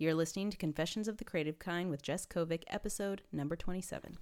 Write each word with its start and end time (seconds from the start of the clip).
You're 0.00 0.14
listening 0.14 0.48
to 0.48 0.56
Confessions 0.56 1.08
of 1.08 1.18
the 1.18 1.26
Creative 1.26 1.58
Kind 1.58 1.90
with 1.90 2.00
Jess 2.00 2.24
Kovic, 2.24 2.62
episode 2.68 3.20
number 3.32 3.54
27. 3.54 4.16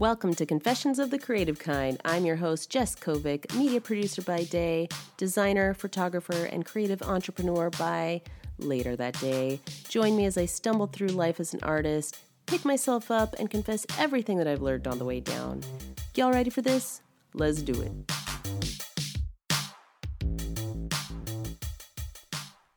Welcome 0.00 0.34
to 0.34 0.44
Confessions 0.44 0.98
of 0.98 1.12
the 1.12 1.20
Creative 1.20 1.60
Kind. 1.60 2.00
I'm 2.04 2.24
your 2.24 2.34
host, 2.34 2.68
Jess 2.68 2.96
Kovic, 2.96 3.54
media 3.56 3.80
producer 3.80 4.22
by 4.22 4.42
day, 4.42 4.88
designer, 5.16 5.72
photographer, 5.72 6.46
and 6.46 6.66
creative 6.66 7.00
entrepreneur 7.02 7.70
by 7.70 8.22
later 8.58 8.96
that 8.96 9.20
day. 9.20 9.60
Join 9.88 10.16
me 10.16 10.24
as 10.24 10.36
I 10.36 10.46
stumble 10.46 10.88
through 10.88 11.10
life 11.10 11.38
as 11.38 11.54
an 11.54 11.60
artist, 11.62 12.18
pick 12.52 12.64
myself 12.66 13.10
up, 13.10 13.34
and 13.38 13.48
confess 13.48 13.86
everything 13.98 14.36
that 14.36 14.46
I've 14.46 14.60
learned 14.60 14.86
on 14.86 14.98
the 14.98 15.06
way 15.06 15.20
down. 15.20 15.62
Y'all 16.14 16.30
ready 16.30 16.50
for 16.50 16.60
this? 16.60 17.00
Let's 17.32 17.62
do 17.62 17.72
it. 17.80 17.90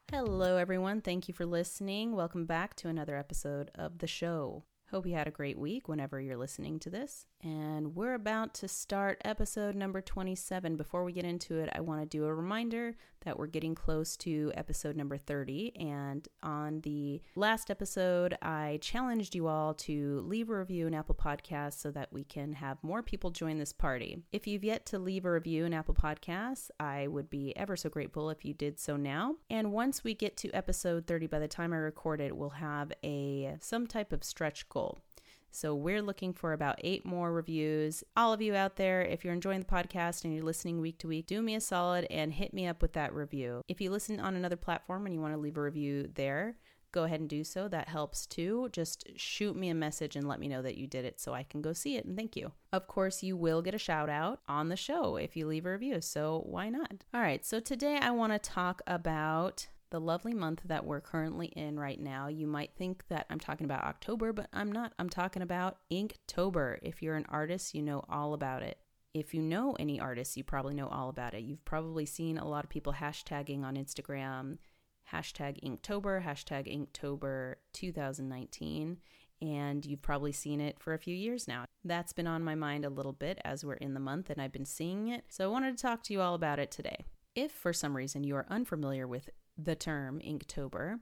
Hello, 0.09 0.55
everyone. 0.55 1.01
Thank 1.01 1.27
you 1.27 1.33
for 1.33 1.45
listening. 1.45 2.15
Welcome 2.15 2.45
back 2.45 2.77
to 2.77 2.87
another 2.87 3.17
episode 3.17 3.69
of 3.75 3.97
the 3.97 4.07
show. 4.07 4.63
Hope 4.91 5.05
you 5.05 5.13
had 5.13 5.27
a 5.27 5.31
great 5.31 5.59
week 5.59 5.89
whenever 5.89 6.21
you're 6.21 6.37
listening 6.37 6.79
to 6.79 6.89
this. 6.89 7.25
And 7.45 7.95
we're 7.95 8.15
about 8.15 8.55
to 8.55 8.67
start 8.67 9.21
episode 9.23 9.75
number 9.75 10.01
27. 10.01 10.77
Before 10.77 11.03
we 11.03 11.13
get 11.13 11.25
into 11.25 11.59
it, 11.59 11.69
I 11.73 11.79
want 11.79 12.01
to 12.01 12.07
do 12.07 12.25
a 12.25 12.33
reminder 12.33 12.97
that 13.23 13.37
we're 13.37 13.45
getting 13.45 13.75
close 13.75 14.17
to 14.17 14.51
episode 14.55 14.95
number 14.95 15.15
30. 15.15 15.73
And 15.75 16.27
on 16.41 16.81
the 16.81 17.21
last 17.35 17.69
episode, 17.69 18.35
I 18.41 18.79
challenged 18.81 19.35
you 19.35 19.45
all 19.45 19.75
to 19.75 20.21
leave 20.25 20.49
a 20.49 20.57
review 20.57 20.87
in 20.87 20.95
Apple 20.95 21.13
Podcasts 21.13 21.79
so 21.79 21.91
that 21.91 22.11
we 22.11 22.23
can 22.23 22.53
have 22.53 22.79
more 22.81 23.03
people 23.03 23.29
join 23.29 23.59
this 23.59 23.73
party. 23.73 24.23
If 24.31 24.47
you've 24.47 24.63
yet 24.63 24.87
to 24.87 24.97
leave 24.97 25.25
a 25.25 25.31
review 25.31 25.65
in 25.65 25.73
Apple 25.75 25.93
Podcasts, 25.93 26.71
I 26.79 27.05
would 27.07 27.29
be 27.29 27.55
ever 27.55 27.75
so 27.75 27.89
grateful 27.89 28.31
if 28.31 28.43
you 28.43 28.55
did 28.55 28.79
so 28.79 28.97
now. 28.97 29.35
And 29.51 29.71
once 29.71 30.03
we 30.03 30.15
get 30.15 30.35
to 30.37 30.49
episode 30.49 31.05
30, 31.05 31.27
by 31.27 31.37
the 31.37 31.47
time 31.47 31.73
I 31.73 31.77
record 31.77 32.21
it, 32.21 32.35
we'll 32.35 32.49
have 32.49 32.91
a 33.03 33.55
some 33.59 33.85
type 33.85 34.11
of 34.11 34.23
stretch 34.23 34.67
goal. 34.67 34.97
So 35.55 35.73
we're 35.73 36.01
looking 36.01 36.33
for 36.33 36.53
about 36.53 36.79
eight 36.83 37.05
more 37.05 37.31
reviews. 37.31 38.03
All 38.17 38.33
of 38.33 38.41
you 38.41 38.55
out 38.55 38.75
there, 38.75 39.01
if 39.01 39.23
you're 39.23 39.33
enjoying 39.33 39.61
the 39.61 39.65
podcast 39.65 40.23
and 40.23 40.33
you're 40.33 40.43
listening 40.43 40.81
week 40.81 40.99
to 40.99 41.07
week, 41.07 41.27
do 41.27 41.41
me 41.41 41.55
a 41.55 41.61
solid 41.61 42.05
and 42.09 42.33
hit 42.33 42.53
me 42.53 42.67
up 42.67 42.81
with 42.81 42.93
that 42.93 43.13
review. 43.13 43.61
If 43.67 43.79
you 43.79 43.89
listen 43.89 44.19
on 44.19 44.35
another 44.35 44.57
platform 44.57 45.05
and 45.05 45.15
you 45.15 45.21
want 45.21 45.33
to 45.33 45.39
leave 45.39 45.57
a 45.57 45.61
review 45.61 46.09
there, 46.13 46.57
go 46.91 47.03
ahead 47.03 47.19
and 47.19 47.29
do 47.29 47.43
so. 47.43 47.67
That 47.67 47.89
helps 47.89 48.25
too. 48.25 48.69
Just 48.71 49.07
shoot 49.15 49.55
me 49.55 49.69
a 49.69 49.75
message 49.75 50.15
and 50.15 50.27
let 50.27 50.39
me 50.39 50.47
know 50.47 50.61
that 50.61 50.77
you 50.77 50.87
did 50.87 51.05
it 51.05 51.19
so 51.19 51.33
I 51.33 51.43
can 51.43 51.61
go 51.61 51.73
see 51.73 51.95
it 51.97 52.05
and 52.05 52.17
thank 52.17 52.35
you. 52.35 52.51
Of 52.71 52.87
course, 52.87 53.23
you 53.23 53.37
will 53.37 53.61
get 53.61 53.75
a 53.75 53.79
shout 53.79 54.09
out 54.09 54.39
on 54.47 54.69
the 54.69 54.75
show 54.75 55.15
if 55.15 55.35
you 55.35 55.47
leave 55.47 55.65
a 55.65 55.71
review, 55.71 56.01
so 56.01 56.43
why 56.45 56.69
not? 56.69 57.03
All 57.13 57.21
right, 57.21 57.45
so 57.45 57.59
today 57.59 57.97
I 58.01 58.11
want 58.11 58.33
to 58.33 58.39
talk 58.39 58.81
about 58.87 59.67
the 59.89 59.99
lovely 59.99 60.33
month 60.33 60.61
that 60.65 60.85
we're 60.85 61.01
currently 61.01 61.47
in 61.47 61.79
right 61.79 61.99
now. 61.99 62.27
You 62.27 62.47
might 62.47 62.71
think 62.75 63.03
that 63.09 63.25
I'm 63.29 63.39
talking 63.39 63.65
about 63.65 63.83
October, 63.83 64.33
but 64.33 64.47
I'm 64.53 64.71
not. 64.71 64.93
I'm 64.99 65.09
talking 65.09 65.41
about 65.41 65.77
Inktober. 65.91 66.79
If 66.81 67.01
you're 67.01 67.15
an 67.15 67.25
artist, 67.29 67.73
you 67.73 67.81
know 67.81 68.03
all 68.09 68.33
about 68.33 68.63
it. 68.63 68.77
If 69.13 69.33
you 69.33 69.41
know 69.41 69.75
any 69.79 69.99
artists, 69.99 70.35
you 70.35 70.43
probably 70.43 70.73
know 70.73 70.89
all 70.89 71.09
about 71.09 71.33
it. 71.33 71.43
You've 71.43 71.63
probably 71.63 72.05
seen 72.05 72.37
a 72.37 72.47
lot 72.47 72.65
of 72.65 72.69
people 72.69 72.93
hashtagging 72.93 73.63
on 73.63 73.75
Instagram, 73.75 74.57
hashtag 75.13 75.63
Inktober, 75.63 76.21
hashtag 76.23 76.67
Inktober 76.67 77.55
2019, 77.73 78.97
and 79.41 79.85
you've 79.85 80.01
probably 80.01 80.31
seen 80.31 80.59
it 80.59 80.79
for 80.79 80.93
a 80.93 80.99
few 80.99 81.15
years 81.15 81.47
now. 81.47 81.65
That's 81.83 82.13
been 82.13 82.27
on 82.27 82.43
my 82.43 82.55
mind 82.55 82.83
a 82.83 82.89
little 82.89 83.13
bit 83.13 83.39
as 83.45 83.63
we're 83.63 83.73
in 83.75 83.93
the 83.93 83.99
month 83.99 84.29
and 84.29 84.41
I've 84.41 84.51
been 84.51 84.65
seeing 84.65 85.07
it. 85.09 85.25
So 85.29 85.45
I 85.45 85.51
wanted 85.51 85.77
to 85.77 85.81
talk 85.81 86.03
to 86.03 86.13
you 86.13 86.21
all 86.21 86.33
about 86.33 86.59
it 86.59 86.71
today. 86.71 87.05
If 87.35 87.51
for 87.51 87.73
some 87.73 87.95
reason 87.95 88.23
you 88.23 88.35
are 88.35 88.45
unfamiliar 88.49 89.07
with 89.07 89.29
the 89.57 89.75
term 89.75 90.19
Inktober. 90.19 90.99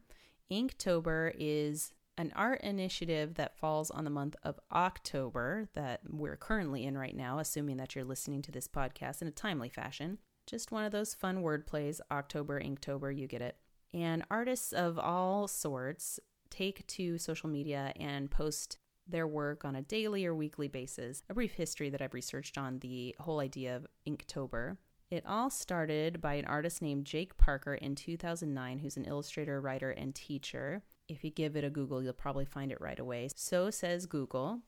Inktober 0.52 1.34
is 1.38 1.94
an 2.18 2.32
art 2.36 2.62
initiative 2.62 3.36
that 3.36 3.58
falls 3.58 3.90
on 3.90 4.04
the 4.04 4.10
month 4.10 4.36
of 4.44 4.60
October 4.72 5.68
that 5.74 6.02
we're 6.08 6.38
currently 6.38 6.86
in 6.86 6.98
right 6.98 7.16
now, 7.16 7.40
assuming 7.40 7.78
that 7.78 7.96
you're 7.96 8.06
listening 8.06 8.42
to 8.44 8.52
this 8.52 8.68
podcast 8.68 9.22
in 9.22 9.28
a 9.28 9.32
timely 9.32 9.70
fashion. 9.70 10.20
Just 10.46 10.72
one 10.72 10.84
of 10.84 10.92
those 10.92 11.14
fun 11.14 11.42
word 11.42 11.66
plays, 11.66 12.02
October, 12.12 12.62
Inktober, 12.62 13.16
you 13.16 13.28
get 13.28 13.42
it. 13.42 13.58
And 13.94 14.24
artists 14.30 14.74
of 14.74 15.00
all 15.00 15.48
sorts 15.48 16.20
take 16.50 16.86
to 16.88 17.18
social 17.18 17.50
media 17.50 17.94
and 17.96 18.30
post 18.30 18.78
their 19.08 19.28
work 19.28 19.66
on 19.66 19.76
a 19.76 19.82
daily 19.82 20.26
or 20.26 20.36
weekly 20.36 20.68
basis. 20.68 21.24
A 21.30 21.34
brief 21.34 21.54
history 21.54 21.90
that 21.90 22.02
I've 22.02 22.14
researched 22.14 22.58
on 22.58 22.80
the 22.80 23.16
whole 23.20 23.40
idea 23.40 23.76
of 23.76 23.88
Inktober 24.08 24.78
it 25.14 25.24
all 25.28 25.52
started 25.52 26.20
by 26.20 26.34
an 26.34 26.46
artist 26.46 26.82
named 26.82 27.06
Jake 27.06 27.38
Parker 27.38 27.76
in 27.76 27.94
2009, 27.94 28.80
who's 28.80 28.98
an 28.98 29.06
illustrator, 29.06 29.62
writer, 29.62 29.92
and 29.92 30.16
teacher. 30.16 30.82
If 31.08 31.24
you 31.24 31.30
give 31.30 31.56
it 31.56 31.64
a 31.64 31.70
Google, 31.70 32.02
you'll 32.02 32.14
probably 32.14 32.46
find 32.46 32.72
it 32.72 32.82
right 32.82 33.00
away. 33.00 33.30
So 33.36 33.70
says 33.70 34.08
Google. 34.08 34.62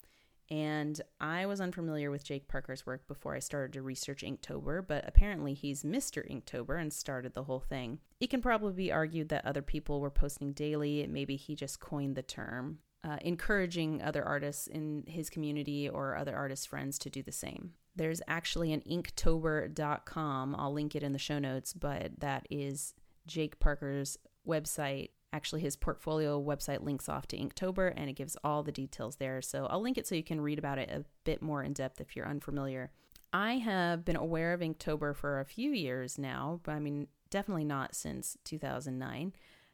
And 0.52 1.02
I 1.20 1.48
was 1.48 1.60
unfamiliar 1.60 2.12
with 2.12 2.24
Jake 2.24 2.48
Parker's 2.48 2.86
work 2.86 3.08
before 3.08 3.36
I 3.36 3.40
started 3.40 3.74
to 3.74 3.82
research 3.82 4.22
Inktober, 4.22 4.86
but 4.88 5.04
apparently 5.08 5.56
he's 5.56 5.82
Mr. 5.82 6.24
Inktober 6.30 6.80
and 6.80 6.94
started 6.94 7.34
the 7.34 7.46
whole 7.46 7.62
thing. 7.62 7.98
It 8.20 8.30
can 8.30 8.44
probably 8.44 8.74
be 8.74 8.92
argued 8.92 9.30
that 9.30 9.46
other 9.46 9.64
people 9.64 10.00
were 10.00 10.12
posting 10.12 10.54
daily. 10.54 11.08
Maybe 11.10 11.36
he 11.36 11.56
just 11.56 11.80
coined 11.80 12.16
the 12.16 12.22
term, 12.22 12.78
uh, 13.04 13.18
encouraging 13.22 14.04
other 14.04 14.24
artists 14.24 14.68
in 14.68 15.06
his 15.08 15.32
community 15.32 15.90
or 15.90 16.16
other 16.16 16.36
artist 16.36 16.68
friends 16.68 17.00
to 17.00 17.10
do 17.10 17.24
the 17.24 17.32
same. 17.32 17.74
There's 17.96 18.22
actually 18.28 18.74
an 18.74 18.82
inktober.com. 18.82 20.56
I'll 20.58 20.74
link 20.74 20.96
it 20.96 21.04
in 21.04 21.14
the 21.14 21.20
show 21.20 21.40
notes, 21.40 21.74
but 21.74 22.20
that 22.20 22.48
is 22.50 22.94
Jake 23.26 23.60
Parker's 23.60 24.18
website. 24.48 25.10
Actually, 25.32 25.62
his 25.62 25.76
portfolio 25.76 26.42
website 26.42 26.84
links 26.84 27.10
off 27.10 27.28
to 27.28 27.38
Inktober 27.38 27.94
and 27.96 28.10
it 28.10 28.14
gives 28.14 28.38
all 28.44 28.64
the 28.64 28.72
details 28.72 29.18
there. 29.18 29.42
So 29.42 29.66
I'll 29.66 29.82
link 29.82 29.98
it 29.98 30.08
so 30.08 30.16
you 30.16 30.24
can 30.24 30.40
read 30.40 30.60
about 30.60 30.78
it 30.78 30.90
a 30.90 31.04
bit 31.26 31.42
more 31.42 31.64
in 31.64 31.74
depth 31.74 32.00
if 32.00 32.16
you're 32.16 32.28
unfamiliar. 32.28 32.92
I 33.34 33.58
have 33.58 34.06
been 34.06 34.16
aware 34.16 34.54
of 34.54 34.62
Inktober 34.62 35.14
for 35.14 35.40
a 35.40 35.46
few 35.46 35.72
years 35.72 36.18
now, 36.18 36.62
but 36.64 36.72
I 36.72 36.80
mean, 36.80 37.08
definitely 37.30 37.66
not 37.66 37.96
since 37.96 38.38
2009. 38.46 39.34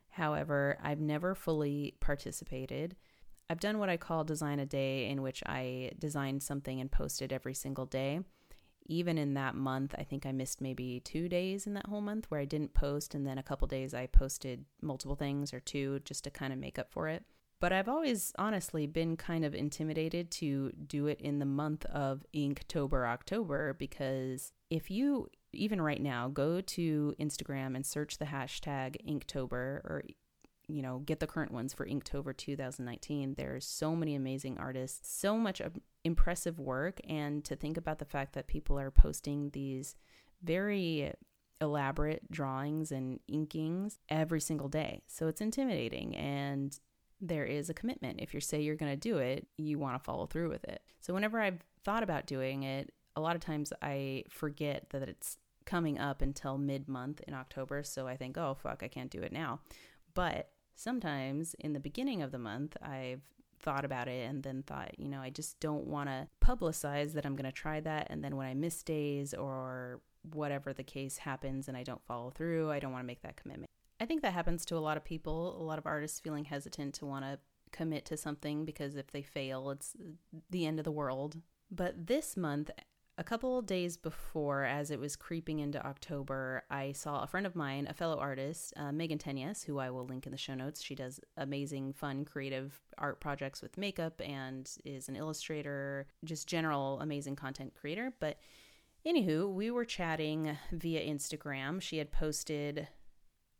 However, 0.09 0.77
I've 0.81 0.99
never 0.99 1.35
fully 1.35 1.95
participated. 1.99 2.95
I've 3.51 3.59
done 3.59 3.79
what 3.79 3.89
I 3.89 3.97
call 3.97 4.23
design 4.23 4.61
a 4.61 4.65
day, 4.65 5.09
in 5.09 5.21
which 5.21 5.43
I 5.45 5.91
designed 5.99 6.41
something 6.41 6.79
and 6.79 6.89
posted 6.89 7.33
every 7.33 7.53
single 7.53 7.85
day. 7.85 8.21
Even 8.87 9.17
in 9.17 9.33
that 9.33 9.55
month, 9.55 9.93
I 9.97 10.05
think 10.05 10.25
I 10.25 10.31
missed 10.31 10.61
maybe 10.61 11.01
two 11.01 11.27
days 11.27 11.67
in 11.67 11.73
that 11.73 11.87
whole 11.87 11.99
month 11.99 12.27
where 12.29 12.39
I 12.39 12.45
didn't 12.45 12.73
post, 12.73 13.13
and 13.13 13.27
then 13.27 13.37
a 13.37 13.43
couple 13.43 13.67
days 13.67 13.93
I 13.93 14.07
posted 14.07 14.63
multiple 14.81 15.17
things 15.17 15.53
or 15.53 15.59
two 15.59 15.99
just 16.05 16.23
to 16.23 16.31
kind 16.31 16.53
of 16.53 16.59
make 16.59 16.79
up 16.79 16.93
for 16.93 17.09
it. 17.09 17.25
But 17.59 17.73
I've 17.73 17.89
always 17.89 18.31
honestly 18.39 18.87
been 18.87 19.17
kind 19.17 19.43
of 19.43 19.53
intimidated 19.53 20.31
to 20.31 20.71
do 20.87 21.07
it 21.07 21.19
in 21.19 21.39
the 21.39 21.45
month 21.45 21.83
of 21.87 22.25
Inktober, 22.33 23.05
October, 23.05 23.73
because 23.73 24.53
if 24.69 24.89
you, 24.89 25.27
even 25.51 25.81
right 25.81 26.01
now, 26.01 26.29
go 26.29 26.61
to 26.61 27.13
Instagram 27.19 27.75
and 27.75 27.85
search 27.85 28.17
the 28.17 28.25
hashtag 28.25 28.95
Inktober 29.05 29.51
or 29.83 30.03
you 30.71 30.81
know, 30.81 30.99
get 30.99 31.19
the 31.19 31.27
current 31.27 31.51
ones 31.51 31.73
for 31.73 31.85
Inktober 31.85 32.35
2019. 32.35 33.35
There's 33.35 33.65
so 33.65 33.95
many 33.95 34.15
amazing 34.15 34.57
artists, 34.57 35.11
so 35.11 35.37
much 35.37 35.61
impressive 36.03 36.59
work, 36.59 36.99
and 37.07 37.43
to 37.45 37.55
think 37.55 37.77
about 37.77 37.99
the 37.99 38.05
fact 38.05 38.33
that 38.33 38.47
people 38.47 38.79
are 38.79 38.91
posting 38.91 39.49
these 39.51 39.95
very 40.43 41.13
elaborate 41.61 42.29
drawings 42.31 42.91
and 42.91 43.19
inkings 43.31 43.99
every 44.09 44.41
single 44.41 44.67
day. 44.67 45.03
So 45.07 45.27
it's 45.27 45.41
intimidating 45.41 46.15
and 46.15 46.77
there 47.21 47.45
is 47.45 47.69
a 47.69 47.73
commitment. 47.73 48.19
If 48.19 48.33
you 48.33 48.41
say 48.41 48.61
you're 48.61 48.75
going 48.75 48.91
to 48.91 48.97
do 48.97 49.19
it, 49.19 49.45
you 49.57 49.77
want 49.77 49.95
to 49.95 50.03
follow 50.03 50.25
through 50.25 50.49
with 50.49 50.63
it. 50.63 50.81
So 50.99 51.13
whenever 51.13 51.39
I've 51.39 51.61
thought 51.85 52.01
about 52.01 52.25
doing 52.25 52.63
it, 52.63 52.91
a 53.15 53.21
lot 53.21 53.35
of 53.35 53.41
times 53.41 53.71
I 53.81 54.23
forget 54.29 54.89
that 54.89 55.07
it's 55.07 55.37
coming 55.65 55.99
up 55.99 56.21
until 56.21 56.57
mid 56.57 56.87
month 56.87 57.21
in 57.27 57.33
October. 57.35 57.83
So 57.83 58.07
I 58.07 58.17
think, 58.17 58.37
oh, 58.37 58.55
fuck, 58.55 58.81
I 58.81 58.87
can't 58.87 59.11
do 59.11 59.21
it 59.21 59.31
now. 59.31 59.59
But 60.15 60.49
sometimes 60.75 61.55
in 61.59 61.73
the 61.73 61.79
beginning 61.79 62.21
of 62.21 62.31
the 62.31 62.39
month, 62.39 62.77
I've 62.81 63.21
thought 63.59 63.85
about 63.85 64.07
it 64.07 64.27
and 64.27 64.43
then 64.43 64.63
thought, 64.63 64.97
you 64.97 65.07
know, 65.07 65.21
I 65.21 65.29
just 65.29 65.59
don't 65.59 65.85
want 65.85 66.09
to 66.09 66.27
publicize 66.43 67.13
that 67.13 67.25
I'm 67.25 67.35
going 67.35 67.49
to 67.49 67.51
try 67.51 67.79
that. 67.79 68.07
And 68.09 68.23
then 68.23 68.35
when 68.35 68.47
I 68.47 68.53
miss 68.53 68.81
days 68.83 69.33
or 69.33 70.01
whatever 70.33 70.73
the 70.73 70.83
case 70.83 71.17
happens 71.17 71.67
and 71.67 71.77
I 71.77 71.83
don't 71.83 72.03
follow 72.05 72.29
through, 72.31 72.71
I 72.71 72.79
don't 72.79 72.91
want 72.91 73.03
to 73.03 73.07
make 73.07 73.21
that 73.21 73.37
commitment. 73.37 73.69
I 73.99 74.05
think 74.05 74.23
that 74.23 74.33
happens 74.33 74.65
to 74.65 74.77
a 74.77 74.79
lot 74.79 74.97
of 74.97 75.03
people, 75.03 75.61
a 75.61 75.63
lot 75.63 75.77
of 75.77 75.85
artists 75.85 76.19
feeling 76.19 76.45
hesitant 76.45 76.95
to 76.95 77.05
want 77.05 77.23
to 77.23 77.39
commit 77.71 78.05
to 78.05 78.17
something 78.17 78.65
because 78.65 78.95
if 78.95 79.11
they 79.11 79.21
fail, 79.21 79.69
it's 79.69 79.95
the 80.49 80.65
end 80.65 80.79
of 80.79 80.85
the 80.85 80.91
world. 80.91 81.37
But 81.69 82.07
this 82.07 82.35
month, 82.35 82.69
A 83.21 83.23
couple 83.23 83.61
days 83.61 83.97
before, 83.97 84.63
as 84.63 84.89
it 84.89 84.99
was 84.99 85.15
creeping 85.15 85.59
into 85.59 85.79
October, 85.85 86.63
I 86.71 86.93
saw 86.93 87.21
a 87.21 87.27
friend 87.27 87.45
of 87.45 87.55
mine, 87.55 87.85
a 87.87 87.93
fellow 87.93 88.17
artist, 88.17 88.73
uh, 88.77 88.91
Megan 88.91 89.19
Tenyes, 89.19 89.63
who 89.63 89.77
I 89.77 89.91
will 89.91 90.07
link 90.07 90.25
in 90.25 90.31
the 90.31 90.39
show 90.39 90.55
notes. 90.55 90.81
She 90.81 90.95
does 90.95 91.19
amazing, 91.37 91.93
fun, 91.93 92.25
creative 92.25 92.79
art 92.97 93.21
projects 93.21 93.61
with 93.61 93.77
makeup 93.77 94.19
and 94.25 94.67
is 94.85 95.07
an 95.07 95.15
illustrator, 95.15 96.07
just 96.25 96.47
general 96.47 96.99
amazing 96.99 97.35
content 97.35 97.75
creator. 97.79 98.11
But 98.19 98.39
anywho, 99.05 99.53
we 99.53 99.69
were 99.69 99.85
chatting 99.85 100.57
via 100.71 101.07
Instagram. 101.07 101.79
She 101.79 101.99
had 101.99 102.11
posted 102.11 102.87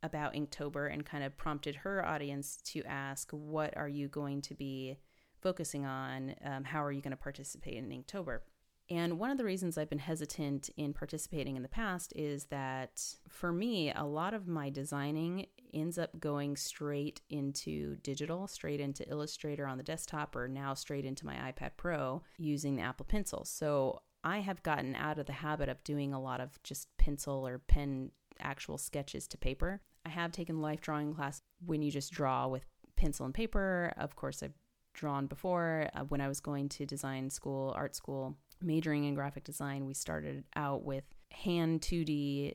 about 0.02 0.34
Inktober 0.34 0.92
and 0.92 1.06
kind 1.06 1.22
of 1.22 1.36
prompted 1.36 1.76
her 1.76 2.04
audience 2.04 2.56
to 2.64 2.82
ask, 2.82 3.30
What 3.30 3.76
are 3.76 3.88
you 3.88 4.08
going 4.08 4.42
to 4.42 4.54
be 4.54 4.98
focusing 5.40 5.86
on? 5.86 6.34
Um, 6.44 6.64
how 6.64 6.82
are 6.82 6.90
you 6.90 7.00
going 7.00 7.12
to 7.12 7.16
participate 7.16 7.76
in 7.76 7.90
Inktober? 7.90 8.40
And 8.90 9.18
one 9.18 9.30
of 9.30 9.38
the 9.38 9.44
reasons 9.44 9.78
I've 9.78 9.88
been 9.88 9.98
hesitant 9.98 10.70
in 10.76 10.92
participating 10.92 11.56
in 11.56 11.62
the 11.62 11.68
past 11.68 12.12
is 12.14 12.44
that 12.46 13.02
for 13.28 13.52
me, 13.52 13.92
a 13.92 14.04
lot 14.04 14.34
of 14.34 14.46
my 14.46 14.70
designing 14.70 15.46
ends 15.72 15.98
up 15.98 16.18
going 16.20 16.56
straight 16.56 17.22
into 17.30 17.96
digital, 17.96 18.46
straight 18.46 18.80
into 18.80 19.08
Illustrator 19.08 19.66
on 19.66 19.78
the 19.78 19.82
desktop, 19.82 20.36
or 20.36 20.48
now 20.48 20.74
straight 20.74 21.04
into 21.04 21.24
my 21.24 21.34
iPad 21.34 21.70
Pro 21.76 22.22
using 22.38 22.76
the 22.76 22.82
Apple 22.82 23.06
Pencil. 23.06 23.44
So 23.44 24.02
I 24.24 24.38
have 24.38 24.62
gotten 24.62 24.94
out 24.94 25.18
of 25.18 25.26
the 25.26 25.32
habit 25.32 25.68
of 25.68 25.82
doing 25.84 26.12
a 26.12 26.20
lot 26.20 26.40
of 26.40 26.62
just 26.62 26.88
pencil 26.98 27.46
or 27.46 27.58
pen 27.58 28.10
actual 28.40 28.78
sketches 28.78 29.26
to 29.28 29.38
paper. 29.38 29.80
I 30.04 30.10
have 30.10 30.32
taken 30.32 30.60
life 30.60 30.80
drawing 30.80 31.14
class 31.14 31.42
when 31.64 31.82
you 31.82 31.90
just 31.90 32.12
draw 32.12 32.48
with 32.48 32.64
pencil 32.96 33.24
and 33.26 33.34
paper. 33.34 33.92
Of 33.96 34.16
course, 34.16 34.42
I've 34.42 34.58
drawn 34.94 35.26
before 35.26 35.88
uh, 35.94 36.00
when 36.00 36.20
I 36.20 36.28
was 36.28 36.40
going 36.40 36.68
to 36.70 36.86
design 36.86 37.30
school, 37.30 37.72
art 37.76 37.96
school 37.96 38.36
majoring 38.62 39.04
in 39.04 39.14
graphic 39.14 39.44
design, 39.44 39.86
we 39.86 39.94
started 39.94 40.44
out 40.56 40.84
with 40.84 41.04
hand 41.30 41.80
2D 41.80 42.54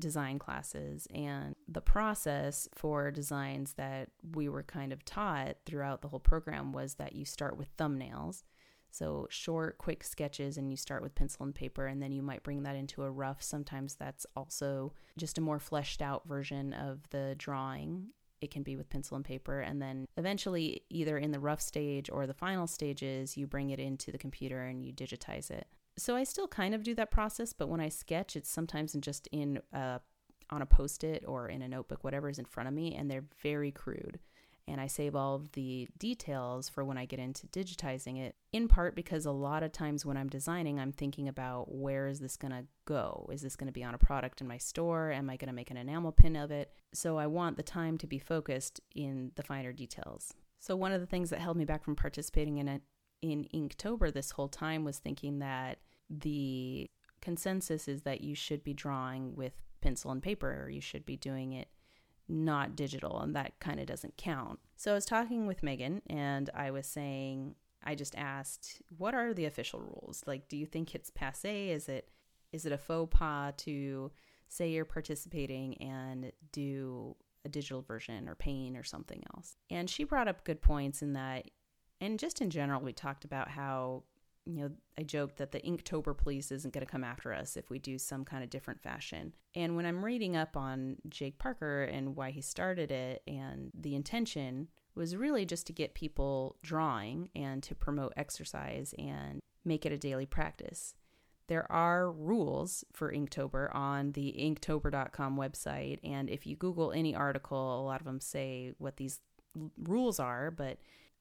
design 0.00 0.38
classes. 0.38 1.06
And 1.14 1.54
the 1.68 1.80
process 1.80 2.68
for 2.74 3.10
designs 3.10 3.74
that 3.74 4.10
we 4.34 4.48
were 4.48 4.62
kind 4.62 4.92
of 4.92 5.04
taught 5.04 5.56
throughout 5.66 6.02
the 6.02 6.08
whole 6.08 6.20
program 6.20 6.72
was 6.72 6.94
that 6.94 7.14
you 7.14 7.24
start 7.24 7.56
with 7.56 7.76
thumbnails. 7.76 8.42
So, 8.90 9.26
short, 9.28 9.78
quick 9.78 10.04
sketches, 10.04 10.56
and 10.56 10.70
you 10.70 10.76
start 10.76 11.02
with 11.02 11.16
pencil 11.16 11.44
and 11.44 11.52
paper, 11.54 11.86
and 11.86 12.00
then 12.00 12.12
you 12.12 12.22
might 12.22 12.44
bring 12.44 12.62
that 12.62 12.76
into 12.76 13.02
a 13.02 13.10
rough. 13.10 13.42
Sometimes 13.42 13.96
that's 13.96 14.24
also 14.36 14.92
just 15.18 15.36
a 15.36 15.40
more 15.40 15.58
fleshed 15.58 16.00
out 16.00 16.28
version 16.28 16.72
of 16.72 17.00
the 17.10 17.34
drawing 17.36 18.10
it 18.44 18.50
can 18.50 18.62
be 18.62 18.76
with 18.76 18.90
pencil 18.90 19.16
and 19.16 19.24
paper. 19.24 19.60
And 19.60 19.82
then 19.82 20.06
eventually, 20.16 20.82
either 20.90 21.18
in 21.18 21.32
the 21.32 21.40
rough 21.40 21.60
stage 21.60 22.08
or 22.10 22.26
the 22.26 22.34
final 22.34 22.66
stages, 22.66 23.36
you 23.36 23.46
bring 23.46 23.70
it 23.70 23.80
into 23.80 24.12
the 24.12 24.18
computer 24.18 24.62
and 24.62 24.84
you 24.84 24.92
digitize 24.92 25.50
it. 25.50 25.66
So 25.96 26.16
I 26.16 26.24
still 26.24 26.48
kind 26.48 26.74
of 26.74 26.82
do 26.82 26.94
that 26.96 27.10
process, 27.10 27.52
but 27.52 27.68
when 27.68 27.80
I 27.80 27.88
sketch, 27.88 28.36
it's 28.36 28.50
sometimes 28.50 28.94
just 29.00 29.28
in 29.28 29.60
a, 29.72 30.00
on 30.50 30.62
a 30.62 30.66
post 30.66 31.04
it 31.04 31.24
or 31.26 31.48
in 31.48 31.62
a 31.62 31.68
notebook, 31.68 32.02
whatever 32.02 32.28
is 32.28 32.38
in 32.38 32.44
front 32.44 32.68
of 32.68 32.74
me, 32.74 32.94
and 32.94 33.10
they're 33.10 33.24
very 33.42 33.70
crude 33.70 34.18
and 34.66 34.80
I 34.80 34.86
save 34.86 35.14
all 35.14 35.34
of 35.34 35.52
the 35.52 35.88
details 35.98 36.68
for 36.68 36.84
when 36.84 36.96
I 36.96 37.04
get 37.04 37.18
into 37.18 37.46
digitizing 37.48 38.18
it, 38.18 38.34
in 38.52 38.66
part 38.66 38.94
because 38.94 39.26
a 39.26 39.30
lot 39.30 39.62
of 39.62 39.72
times 39.72 40.06
when 40.06 40.16
I'm 40.16 40.28
designing, 40.28 40.80
I'm 40.80 40.92
thinking 40.92 41.28
about 41.28 41.74
where 41.74 42.06
is 42.06 42.20
this 42.20 42.36
going 42.36 42.52
to 42.52 42.66
go? 42.86 43.28
Is 43.32 43.42
this 43.42 43.56
going 43.56 43.66
to 43.66 43.72
be 43.72 43.84
on 43.84 43.94
a 43.94 43.98
product 43.98 44.40
in 44.40 44.48
my 44.48 44.58
store? 44.58 45.12
Am 45.12 45.28
I 45.28 45.36
going 45.36 45.48
to 45.48 45.54
make 45.54 45.70
an 45.70 45.76
enamel 45.76 46.12
pin 46.12 46.36
of 46.36 46.50
it? 46.50 46.72
So 46.94 47.18
I 47.18 47.26
want 47.26 47.56
the 47.56 47.62
time 47.62 47.98
to 47.98 48.06
be 48.06 48.18
focused 48.18 48.80
in 48.94 49.32
the 49.36 49.42
finer 49.42 49.72
details. 49.72 50.32
So 50.60 50.76
one 50.76 50.92
of 50.92 51.00
the 51.00 51.06
things 51.06 51.30
that 51.30 51.40
held 51.40 51.58
me 51.58 51.66
back 51.66 51.84
from 51.84 51.96
participating 51.96 52.58
in 52.58 52.68
it 52.68 52.82
in 53.20 53.46
Inktober 53.54 54.12
this 54.12 54.30
whole 54.30 54.48
time 54.48 54.84
was 54.84 54.98
thinking 54.98 55.40
that 55.40 55.78
the 56.08 56.86
consensus 57.20 57.88
is 57.88 58.02
that 58.02 58.20
you 58.20 58.34
should 58.34 58.62
be 58.62 58.74
drawing 58.74 59.34
with 59.34 59.54
pencil 59.80 60.10
and 60.10 60.22
paper 60.22 60.62
or 60.64 60.70
you 60.70 60.80
should 60.80 61.04
be 61.04 61.16
doing 61.16 61.52
it 61.52 61.68
not 62.28 62.76
digital, 62.76 63.20
and 63.20 63.34
that 63.36 63.58
kind 63.60 63.80
of 63.80 63.86
doesn't 63.86 64.16
count. 64.16 64.58
So 64.76 64.92
I 64.92 64.94
was 64.94 65.04
talking 65.04 65.46
with 65.46 65.62
Megan, 65.62 66.02
and 66.08 66.50
I 66.54 66.70
was 66.70 66.86
saying, 66.86 67.54
I 67.84 67.94
just 67.94 68.14
asked, 68.16 68.82
what 68.96 69.14
are 69.14 69.34
the 69.34 69.44
official 69.44 69.80
rules? 69.80 70.22
Like, 70.26 70.48
do 70.48 70.56
you 70.56 70.66
think 70.66 70.94
it's 70.94 71.10
passe? 71.10 71.70
Is 71.70 71.88
it 71.88 72.08
is 72.52 72.64
it 72.64 72.72
a 72.72 72.78
faux 72.78 73.16
pas 73.16 73.52
to 73.58 74.12
say 74.48 74.70
you're 74.70 74.84
participating 74.84 75.76
and 75.78 76.30
do 76.52 77.16
a 77.44 77.48
digital 77.48 77.82
version 77.82 78.28
or 78.28 78.36
paint 78.36 78.76
or 78.76 78.84
something 78.84 79.22
else? 79.34 79.56
And 79.70 79.90
she 79.90 80.04
brought 80.04 80.28
up 80.28 80.44
good 80.44 80.62
points 80.62 81.02
in 81.02 81.14
that, 81.14 81.50
and 82.00 82.18
just 82.18 82.40
in 82.40 82.50
general, 82.50 82.80
we 82.80 82.92
talked 82.92 83.24
about 83.24 83.48
how 83.48 84.04
you 84.46 84.60
know, 84.60 84.70
I 84.98 85.02
joked 85.02 85.38
that 85.38 85.52
the 85.52 85.60
Inktober 85.60 86.16
police 86.16 86.52
isn't 86.52 86.74
going 86.74 86.84
to 86.84 86.90
come 86.90 87.04
after 87.04 87.32
us 87.32 87.56
if 87.56 87.70
we 87.70 87.78
do 87.78 87.98
some 87.98 88.24
kind 88.24 88.44
of 88.44 88.50
different 88.50 88.82
fashion. 88.82 89.32
And 89.54 89.76
when 89.76 89.86
I'm 89.86 90.04
reading 90.04 90.36
up 90.36 90.56
on 90.56 90.96
Jake 91.08 91.38
Parker 91.38 91.84
and 91.84 92.14
why 92.14 92.30
he 92.30 92.40
started 92.40 92.90
it, 92.90 93.22
and 93.26 93.70
the 93.78 93.94
intention 93.94 94.68
was 94.94 95.16
really 95.16 95.44
just 95.44 95.66
to 95.68 95.72
get 95.72 95.94
people 95.94 96.56
drawing 96.62 97.30
and 97.34 97.62
to 97.62 97.74
promote 97.74 98.12
exercise 98.16 98.94
and 98.98 99.40
make 99.64 99.86
it 99.86 99.92
a 99.92 99.98
daily 99.98 100.26
practice. 100.26 100.94
There 101.46 101.70
are 101.70 102.10
rules 102.10 102.84
for 102.92 103.12
Inktober 103.12 103.74
on 103.74 104.12
the 104.12 104.34
inktober.com 104.38 105.36
website. 105.36 105.98
And 106.02 106.30
if 106.30 106.46
you 106.46 106.56
Google 106.56 106.92
any 106.92 107.14
article, 107.14 107.80
a 107.80 107.84
lot 107.84 108.00
of 108.00 108.06
them 108.06 108.20
say 108.20 108.72
what 108.78 108.96
these 108.96 109.20
rules 109.82 110.18
are, 110.18 110.50
but 110.50 110.78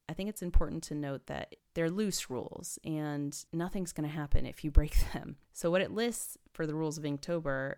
I 0.10 0.14
think 0.14 0.30
it's 0.30 0.42
important 0.42 0.84
to 0.84 0.96
note 0.96 1.28
that 1.28 1.56
they're 1.74 1.90
loose 1.90 2.30
rules 2.30 2.78
and 2.84 3.36
nothing's 3.54 3.94
going 3.94 4.08
to 4.08 4.16
happen 4.16 4.46
if 4.46 4.64
you 4.64 4.72
break 4.72 4.98
them. 5.14 5.38
So, 5.54 5.72
what 5.72 5.82
it 5.82 5.92
lists 5.92 6.38
for 6.54 6.68
the 6.68 6.76
rules 6.76 6.98
of 6.98 7.04
Inktober 7.04 7.76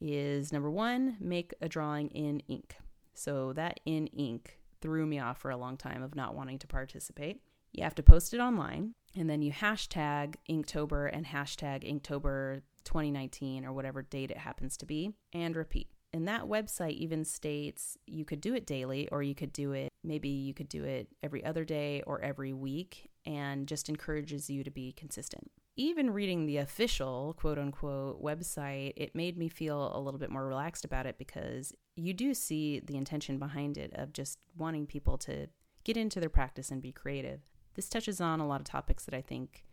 is 0.00 0.52
number 0.52 0.70
one, 0.70 1.16
make 1.20 1.52
a 1.60 1.68
drawing 1.68 2.08
in 2.08 2.40
ink. 2.48 2.76
So, 3.14 3.52
that 3.54 3.80
in 3.84 4.06
ink 4.08 4.58
threw 4.80 5.06
me 5.06 5.18
off 5.18 5.38
for 5.38 5.50
a 5.50 5.56
long 5.56 5.76
time 5.76 6.02
of 6.02 6.14
not 6.14 6.34
wanting 6.34 6.58
to 6.60 6.66
participate. 6.66 7.40
You 7.72 7.82
have 7.82 7.94
to 7.96 8.02
post 8.02 8.34
it 8.34 8.38
online 8.38 8.94
and 9.16 9.28
then 9.28 9.42
you 9.42 9.52
hashtag 9.52 10.36
Inktober 10.48 11.10
and 11.12 11.26
hashtag 11.26 11.82
Inktober 11.82 12.62
2019 12.84 13.64
or 13.64 13.72
whatever 13.72 14.02
date 14.02 14.30
it 14.30 14.38
happens 14.38 14.76
to 14.76 14.86
be 14.86 15.12
and 15.32 15.56
repeat. 15.56 15.88
And 16.12 16.28
that 16.28 16.42
website 16.42 16.92
even 16.92 17.24
states 17.24 17.96
you 18.06 18.24
could 18.24 18.40
do 18.40 18.54
it 18.54 18.66
daily 18.66 19.08
or 19.08 19.22
you 19.22 19.34
could 19.34 19.52
do 19.52 19.72
it, 19.72 19.88
maybe 20.04 20.28
you 20.28 20.54
could 20.54 20.68
do 20.68 20.84
it 20.84 21.08
every 21.22 21.44
other 21.44 21.64
day 21.64 22.02
or 22.06 22.20
every 22.20 22.52
week 22.52 23.10
and 23.26 23.66
just 23.66 23.88
encourages 23.88 24.50
you 24.50 24.62
to 24.64 24.70
be 24.70 24.92
consistent. 24.92 25.50
Even 25.76 26.10
reading 26.10 26.46
the 26.46 26.58
official 26.58 27.34
quote 27.38 27.58
unquote 27.58 28.22
website, 28.22 28.92
it 28.96 29.14
made 29.14 29.36
me 29.36 29.48
feel 29.48 29.96
a 29.96 30.00
little 30.00 30.20
bit 30.20 30.30
more 30.30 30.46
relaxed 30.46 30.84
about 30.84 31.06
it 31.06 31.18
because 31.18 31.72
you 31.96 32.12
do 32.12 32.34
see 32.34 32.80
the 32.80 32.96
intention 32.96 33.38
behind 33.38 33.76
it 33.76 33.92
of 33.94 34.12
just 34.12 34.38
wanting 34.56 34.86
people 34.86 35.18
to 35.18 35.48
get 35.82 35.96
into 35.96 36.20
their 36.20 36.28
practice 36.28 36.70
and 36.70 36.80
be 36.80 36.92
creative. 36.92 37.40
This 37.74 37.88
touches 37.88 38.20
on 38.20 38.40
a 38.40 38.46
lot 38.46 38.60
of 38.60 38.66
topics 38.66 39.04
that 39.04 39.14
I 39.14 39.20
think 39.20 39.64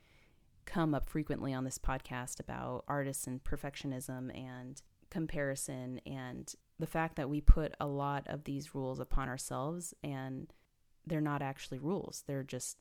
come 0.65 0.93
up 0.93 1.09
frequently 1.09 1.53
on 1.53 1.63
this 1.63 1.77
podcast 1.77 2.39
about 2.39 2.83
artists 2.87 3.27
and 3.27 3.43
perfectionism 3.43 4.35
and 4.35 4.81
comparison 5.09 5.99
and 6.05 6.53
the 6.81 6.87
fact 6.87 7.15
that 7.15 7.29
we 7.29 7.39
put 7.39 7.73
a 7.79 7.87
lot 7.87 8.25
of 8.27 8.43
these 8.43 8.75
rules 8.75 8.99
upon 8.99 9.29
ourselves 9.29 9.93
and 10.03 10.51
they're 11.05 11.21
not 11.21 11.41
actually 11.41 11.79
rules. 11.79 12.23
They're 12.27 12.43
just 12.43 12.77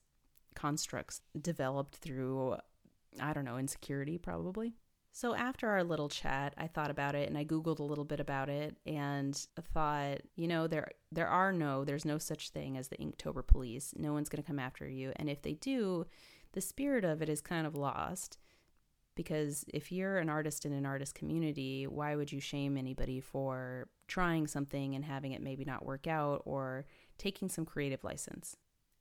constructs 0.55 1.21
developed 1.41 1.97
through, 1.97 2.57
I 3.21 3.33
don't 3.33 3.45
know, 3.45 3.59
insecurity 3.59 4.19
probably. 4.19 4.75
So 5.13 5.35
after 5.35 5.69
our 5.69 5.85
little 5.85 6.09
chat, 6.09 6.55
I 6.57 6.67
thought 6.67 6.91
about 6.91 7.15
it 7.15 7.29
and 7.29 7.37
I 7.37 7.45
googled 7.45 7.81
a 7.81 7.85
little 7.85 8.05
bit 8.05 8.21
about 8.21 8.49
it 8.49 8.77
and 8.87 9.35
thought, 9.75 10.19
you 10.35 10.49
know, 10.49 10.67
there 10.67 10.89
there 11.13 11.29
are 11.29 11.53
no 11.53 11.85
there's 11.85 12.05
no 12.05 12.17
such 12.17 12.51
thing 12.51 12.79
as 12.79 12.89
the 12.89 12.97
Inktober 12.97 13.47
police. 13.47 13.93
No 13.97 14.13
one's 14.13 14.29
going 14.29 14.43
to 14.43 14.47
come 14.47 14.59
after 14.61 14.89
you, 14.89 15.13
and 15.17 15.29
if 15.29 15.43
they 15.43 15.55
do, 15.55 16.07
the 16.53 16.61
spirit 16.61 17.05
of 17.05 17.21
it 17.23 17.29
is 17.29 17.41
kind 17.41 17.67
of 17.67 17.75
lost 17.75 18.39
because 19.21 19.67
if 19.69 19.93
you're 19.93 20.17
an 20.17 20.31
artist 20.31 20.65
in 20.65 20.73
an 20.73 20.87
artist 20.87 21.15
community, 21.15 21.87
why 21.87 22.17
would 22.17 22.33
you 22.33 22.41
shame 22.41 22.79
anybody 22.79 23.21
for 23.21 23.87
trying 24.09 24.47
something 24.47 24.95
and 24.95 25.05
having 25.05 25.33
it 25.33 25.43
maybe 25.43 25.63
not 25.63 25.85
work 25.85 26.07
out 26.07 26.41
or 26.47 26.87
taking 27.19 27.51
some 27.51 27.67
creative 27.67 28.03
license? 28.03 28.57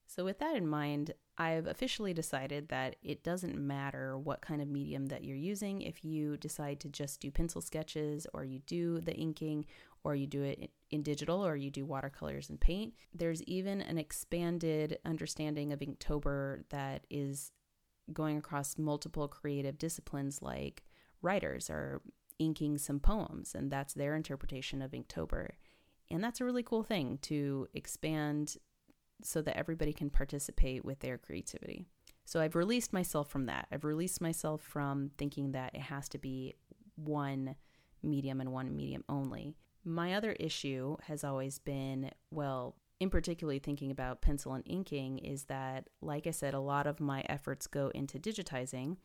So, 0.08 0.26
with 0.26 0.40
that 0.40 0.58
in 0.58 0.68
mind, 0.68 1.14
I've 1.38 1.68
officially 1.68 2.14
decided 2.14 2.68
that 2.68 2.98
it 3.02 3.24
doesn't 3.24 3.58
matter 3.58 4.18
what 4.18 4.42
kind 4.42 4.62
of 4.62 4.68
medium 4.68 5.06
that 5.06 5.24
you're 5.24 5.38
using. 5.38 5.84
If 5.84 6.04
you 6.04 6.36
decide 6.36 6.82
to 6.82 6.90
just 6.90 7.22
do 7.22 7.32
pencil 7.32 7.62
sketches, 7.62 8.28
or 8.34 8.44
you 8.44 8.60
do 8.60 9.00
the 9.00 9.16
inking, 9.16 9.68
or 10.04 10.16
you 10.16 10.28
do 10.28 10.44
it 10.44 10.72
in 10.92 11.02
digital, 11.02 11.46
or 11.46 11.56
you 11.56 11.72
do 11.72 11.86
watercolors 11.86 12.50
and 12.50 12.60
paint, 12.60 12.94
there's 13.14 13.42
even 13.44 13.82
an 13.82 13.98
expanded 13.98 15.00
understanding 15.06 15.72
of 15.72 15.80
Inktober 15.80 16.64
that 16.72 17.06
is 17.10 17.54
going 18.14 18.38
across 18.38 18.78
multiple 18.78 19.28
creative 19.28 19.78
disciplines 19.78 20.42
like 20.42 20.84
writers 21.22 21.70
are 21.70 22.02
inking 22.40 22.78
some 22.78 23.00
poems 23.00 23.54
and 23.54 23.70
that's 23.70 23.94
their 23.94 24.16
interpretation 24.16 24.82
of 24.82 24.92
Inktober. 24.92 25.50
And 26.10 26.24
that's 26.24 26.42
a 26.42 26.46
really 26.46 26.64
cool 26.64 26.84
thing 26.84 27.20
to 27.24 27.68
expand 27.74 28.58
so 29.22 29.42
that 29.42 29.58
everybody 29.58 29.94
can 29.94 30.10
participate 30.10 30.84
with 30.86 31.00
their 31.00 31.18
creativity. 31.18 31.86
So 32.26 32.40
I've 32.40 32.56
released 32.56 32.94
myself 32.94 33.30
from 33.30 33.48
that. 33.48 33.68
I've 33.72 33.84
released 33.84 34.22
myself 34.22 34.62
from 34.62 35.12
thinking 35.18 35.52
that 35.52 35.76
it 35.76 35.82
has 35.82 36.08
to 36.10 36.18
be 36.18 36.56
one 36.96 37.56
medium 38.04 38.40
and 38.40 38.52
one 38.52 38.76
medium 38.76 39.04
only. 39.10 39.56
My 39.84 40.14
other 40.14 40.34
issue 40.34 40.98
has 41.04 41.24
always 41.24 41.60
been 41.60 42.12
well, 42.32 42.76
in 43.00 43.10
particularly 43.10 43.60
thinking 43.60 43.92
about 43.92 44.22
pencil 44.22 44.54
and 44.54 44.64
inking, 44.68 45.20
is 45.20 45.46
that, 45.46 45.90
like 46.02 46.28
I 46.28 46.32
said, 46.32 46.54
a 46.54 46.60
lot 46.60 46.88
of 46.88 47.00
my 47.00 47.24
efforts 47.30 47.68
go 47.68 47.92
into 47.96 48.20
digitizing. 48.20 48.98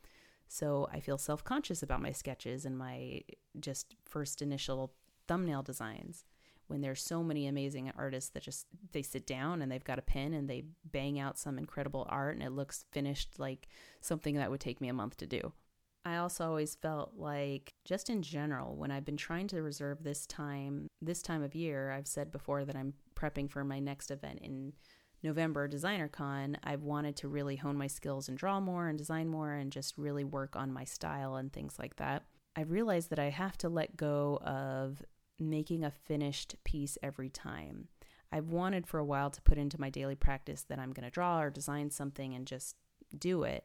So 0.49 0.89
I 0.93 1.01
feel 1.01 1.19
self 1.19 1.45
conscious 1.45 1.83
about 1.83 2.03
my 2.03 2.13
sketches 2.13 2.65
and 2.65 2.77
my 2.77 3.23
just 3.61 3.95
first 4.05 4.43
initial 4.43 4.93
thumbnail 5.27 5.63
designs 5.63 6.25
when 6.67 6.81
there's 6.81 7.03
so 7.03 7.23
many 7.23 7.47
amazing 7.47 7.93
artists 7.97 8.31
that 8.31 8.43
just 8.43 8.67
they 8.93 9.03
sit 9.03 9.27
down 9.27 9.61
and 9.61 9.71
they've 9.71 9.85
got 9.85 9.99
a 9.99 10.03
pen 10.03 10.33
and 10.33 10.49
they 10.49 10.65
bang 10.85 11.19
out 11.19 11.39
some 11.39 11.59
incredible 11.59 12.07
art 12.09 12.35
and 12.35 12.43
it 12.43 12.53
looks 12.53 12.85
finished 12.91 13.39
like 13.39 13.69
something 14.01 14.37
that 14.37 14.51
would 14.51 14.61
take 14.61 14.81
me 14.81 14.89
a 14.89 14.95
month 14.95 15.17
to 15.17 15.27
do. 15.27 15.53
I 16.05 16.17
also 16.17 16.47
always 16.47 16.75
felt 16.75 17.13
like 17.17 17.73
just 17.85 18.11
in 18.11 18.23
general 18.23 18.77
when 18.77 18.91
I've 18.91 19.05
been 19.05 19.17
trying 19.17 19.49
to 19.49 19.63
reserve 19.63 20.03
this 20.03 20.27
time 20.27 20.87
this 21.01 21.23
time 21.23 21.43
of 21.43 21.55
year 21.55 21.91
I've 21.91 22.07
said 22.07 22.31
before 22.31 22.65
that 22.65 22.77
I'm 22.77 22.95
prepping 23.15 23.51
for 23.51 23.65
my 23.65 23.79
next 23.79 24.11
event 24.11 24.41
in 24.43 24.73
November 25.23 25.69
DesignerCon 25.69 26.57
I've 26.63 26.83
wanted 26.83 27.17
to 27.17 27.29
really 27.29 27.57
hone 27.57 27.77
my 27.77 27.87
skills 27.87 28.29
and 28.29 28.37
draw 28.37 28.61
more 28.61 28.89
and 28.89 28.99
design 28.99 29.29
more 29.29 29.53
and 29.53 29.73
just 29.73 29.97
really 29.97 30.25
work 30.25 30.57
on 30.57 30.73
my 30.73 30.85
style 30.85 31.37
and 31.37 31.53
things 31.53 31.79
like 31.79 31.97
that. 31.97 32.25
I 32.57 32.63
realized 32.63 33.11
that 33.11 33.19
I 33.19 33.31
have 33.31 33.57
to 33.59 33.69
let 33.69 33.97
go 33.97 34.39
of 34.45 35.03
making 35.39 35.85
a 35.85 35.91
finished 35.91 36.57
piece 36.65 36.99
every 37.03 37.31
time. 37.31 37.89
I've 38.31 38.49
wanted 38.49 38.87
for 38.87 38.99
a 38.99 39.05
while 39.05 39.31
to 39.31 39.43
put 39.43 39.59
into 39.59 39.81
my 39.81 39.91
daily 39.91 40.15
practice 40.15 40.63
that 40.69 40.79
I'm 40.79 40.93
going 40.93 41.05
to 41.05 41.11
draw 41.11 41.41
or 41.41 41.51
design 41.51 41.91
something 41.91 42.35
and 42.35 42.47
just 42.47 42.77
do 43.17 43.45
it. 43.45 43.65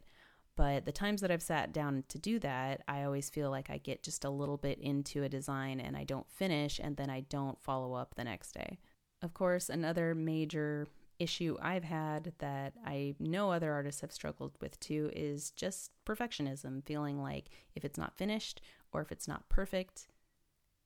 But 0.60 0.84
the 0.84 0.92
times 0.92 1.22
that 1.22 1.32
I've 1.32 1.42
sat 1.42 1.72
down 1.72 2.04
to 2.10 2.18
do 2.18 2.38
that, 2.39 2.82
I 2.86 3.04
always 3.04 3.30
feel 3.30 3.50
like 3.50 3.70
I 3.70 3.78
get 3.78 4.04
just 4.04 4.25
a 4.25 4.30
little 4.30 4.58
bit 4.58 4.78
into 4.80 5.24
a 5.24 5.30
design 5.30 5.80
and 5.80 5.96
I 5.96 6.04
don't 6.04 6.30
finish 6.30 6.82
and 6.84 6.98
then 6.98 7.10
I 7.10 7.22
don't 7.22 7.63
follow 7.63 7.94
up 7.94 8.16
the 8.16 8.25
next 8.25 8.51
day. 8.51 8.78
Of 9.22 9.34
course, 9.34 9.70
another 9.70 10.13
major 10.13 10.86
issue 11.18 11.56
I've 11.62 11.86
had 11.86 12.34
that 12.39 12.74
I 12.86 13.16
know 13.22 13.54
other 13.54 13.72
artists 13.72 14.01
have 14.01 14.12
struggled 14.12 14.58
with 14.60 14.78
too 14.82 15.10
is 15.16 15.51
just 15.51 15.92
perfectionism, 16.06 16.86
feeling 16.86 17.22
like 17.22 17.51
if 17.74 17.86
it's 17.86 17.98
not 17.98 18.18
finished 18.18 18.60
or 18.92 19.00
if 19.00 19.13
it's 19.13 19.30
not 19.30 19.48
perfect, 19.48 20.10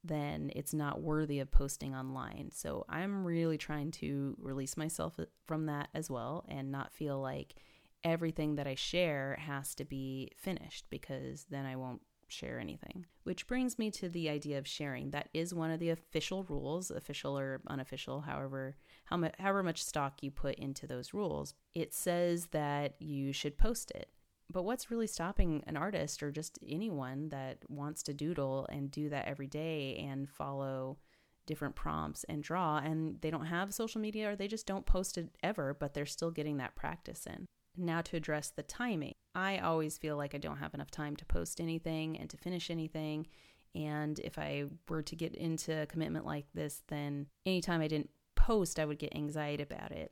then 0.03 0.51
it's 0.55 0.75
not 0.75 1.01
worthy 1.01 1.39
of 1.39 1.49
posting 1.49 1.95
online. 1.95 2.51
So 2.53 2.85
I'm 2.89 3.25
really 3.25 3.57
trying 3.57 3.89
to 3.93 4.37
release 4.39 4.77
myself 4.77 5.19
uh, 5.19 5.25
from 5.47 5.65
that 5.65 5.89
as 5.95 6.11
well 6.11 6.45
and 6.47 6.71
not 6.71 6.93
feel 6.93 7.19
like 7.19 7.55
everything 8.03 8.55
that 8.55 8.67
I 8.67 8.75
share 8.75 9.37
has 9.39 9.75
to 9.75 9.85
be 9.85 10.31
finished 10.35 10.85
because 10.89 11.45
then 11.49 11.65
I 11.65 11.75
won't 11.75 12.01
share 12.27 12.59
anything. 12.59 13.05
Which 13.23 13.47
brings 13.47 13.77
me 13.77 13.91
to 13.91 14.09
the 14.09 14.29
idea 14.29 14.57
of 14.57 14.67
sharing. 14.67 15.11
That 15.11 15.29
is 15.33 15.53
one 15.53 15.71
of 15.71 15.79
the 15.79 15.91
official 15.91 16.43
rules, 16.43 16.91
official 16.91 17.37
or 17.37 17.61
unofficial, 17.67 18.21
however 18.21 18.75
how 19.05 19.17
much 19.17 19.35
however 19.39 19.63
much 19.63 19.83
stock 19.83 20.23
you 20.23 20.31
put 20.31 20.55
into 20.55 20.87
those 20.87 21.13
rules. 21.13 21.53
It 21.75 21.93
says 21.93 22.47
that 22.47 22.95
you 22.99 23.33
should 23.33 23.57
post 23.57 23.91
it. 23.91 24.09
But 24.51 24.63
what's 24.63 24.91
really 24.91 25.07
stopping 25.07 25.63
an 25.67 25.77
artist 25.77 26.21
or 26.21 26.31
just 26.31 26.59
anyone 26.67 27.29
that 27.29 27.59
wants 27.69 28.03
to 28.03 28.13
doodle 28.13 28.67
and 28.69 28.91
do 28.91 29.09
that 29.09 29.27
every 29.27 29.47
day 29.47 29.95
and 30.07 30.29
follow 30.29 30.97
different 31.45 31.75
prompts 31.75 32.23
and 32.25 32.41
draw 32.41 32.77
and 32.77 33.19
they 33.21 33.29
don't 33.29 33.47
have 33.47 33.73
social 33.73 33.99
media 33.99 34.29
or 34.31 34.35
they 34.35 34.47
just 34.47 34.67
don't 34.67 34.85
post 34.85 35.17
it 35.17 35.29
ever, 35.43 35.75
but 35.77 35.93
they're 35.93 36.05
still 36.05 36.31
getting 36.31 36.57
that 36.57 36.75
practice 36.75 37.25
in. 37.25 37.45
Now, 37.75 38.01
to 38.01 38.17
address 38.17 38.49
the 38.49 38.63
timing, 38.63 39.15
I 39.33 39.57
always 39.57 39.97
feel 39.97 40.15
like 40.15 40.35
I 40.35 40.37
don't 40.37 40.57
have 40.57 40.73
enough 40.73 40.91
time 40.91 41.15
to 41.15 41.25
post 41.25 41.59
anything 41.59 42.17
and 42.19 42.29
to 42.29 42.37
finish 42.37 42.69
anything. 42.69 43.27
And 43.73 44.19
if 44.19 44.37
I 44.37 44.65
were 44.87 45.01
to 45.01 45.15
get 45.15 45.33
into 45.33 45.81
a 45.81 45.87
commitment 45.87 46.25
like 46.25 46.45
this, 46.53 46.83
then 46.87 47.27
anytime 47.45 47.81
I 47.81 47.87
didn't 47.87 48.11
post, 48.35 48.79
I 48.79 48.85
would 48.85 48.99
get 48.99 49.15
anxiety 49.15 49.63
about 49.63 49.91
it. 49.91 50.11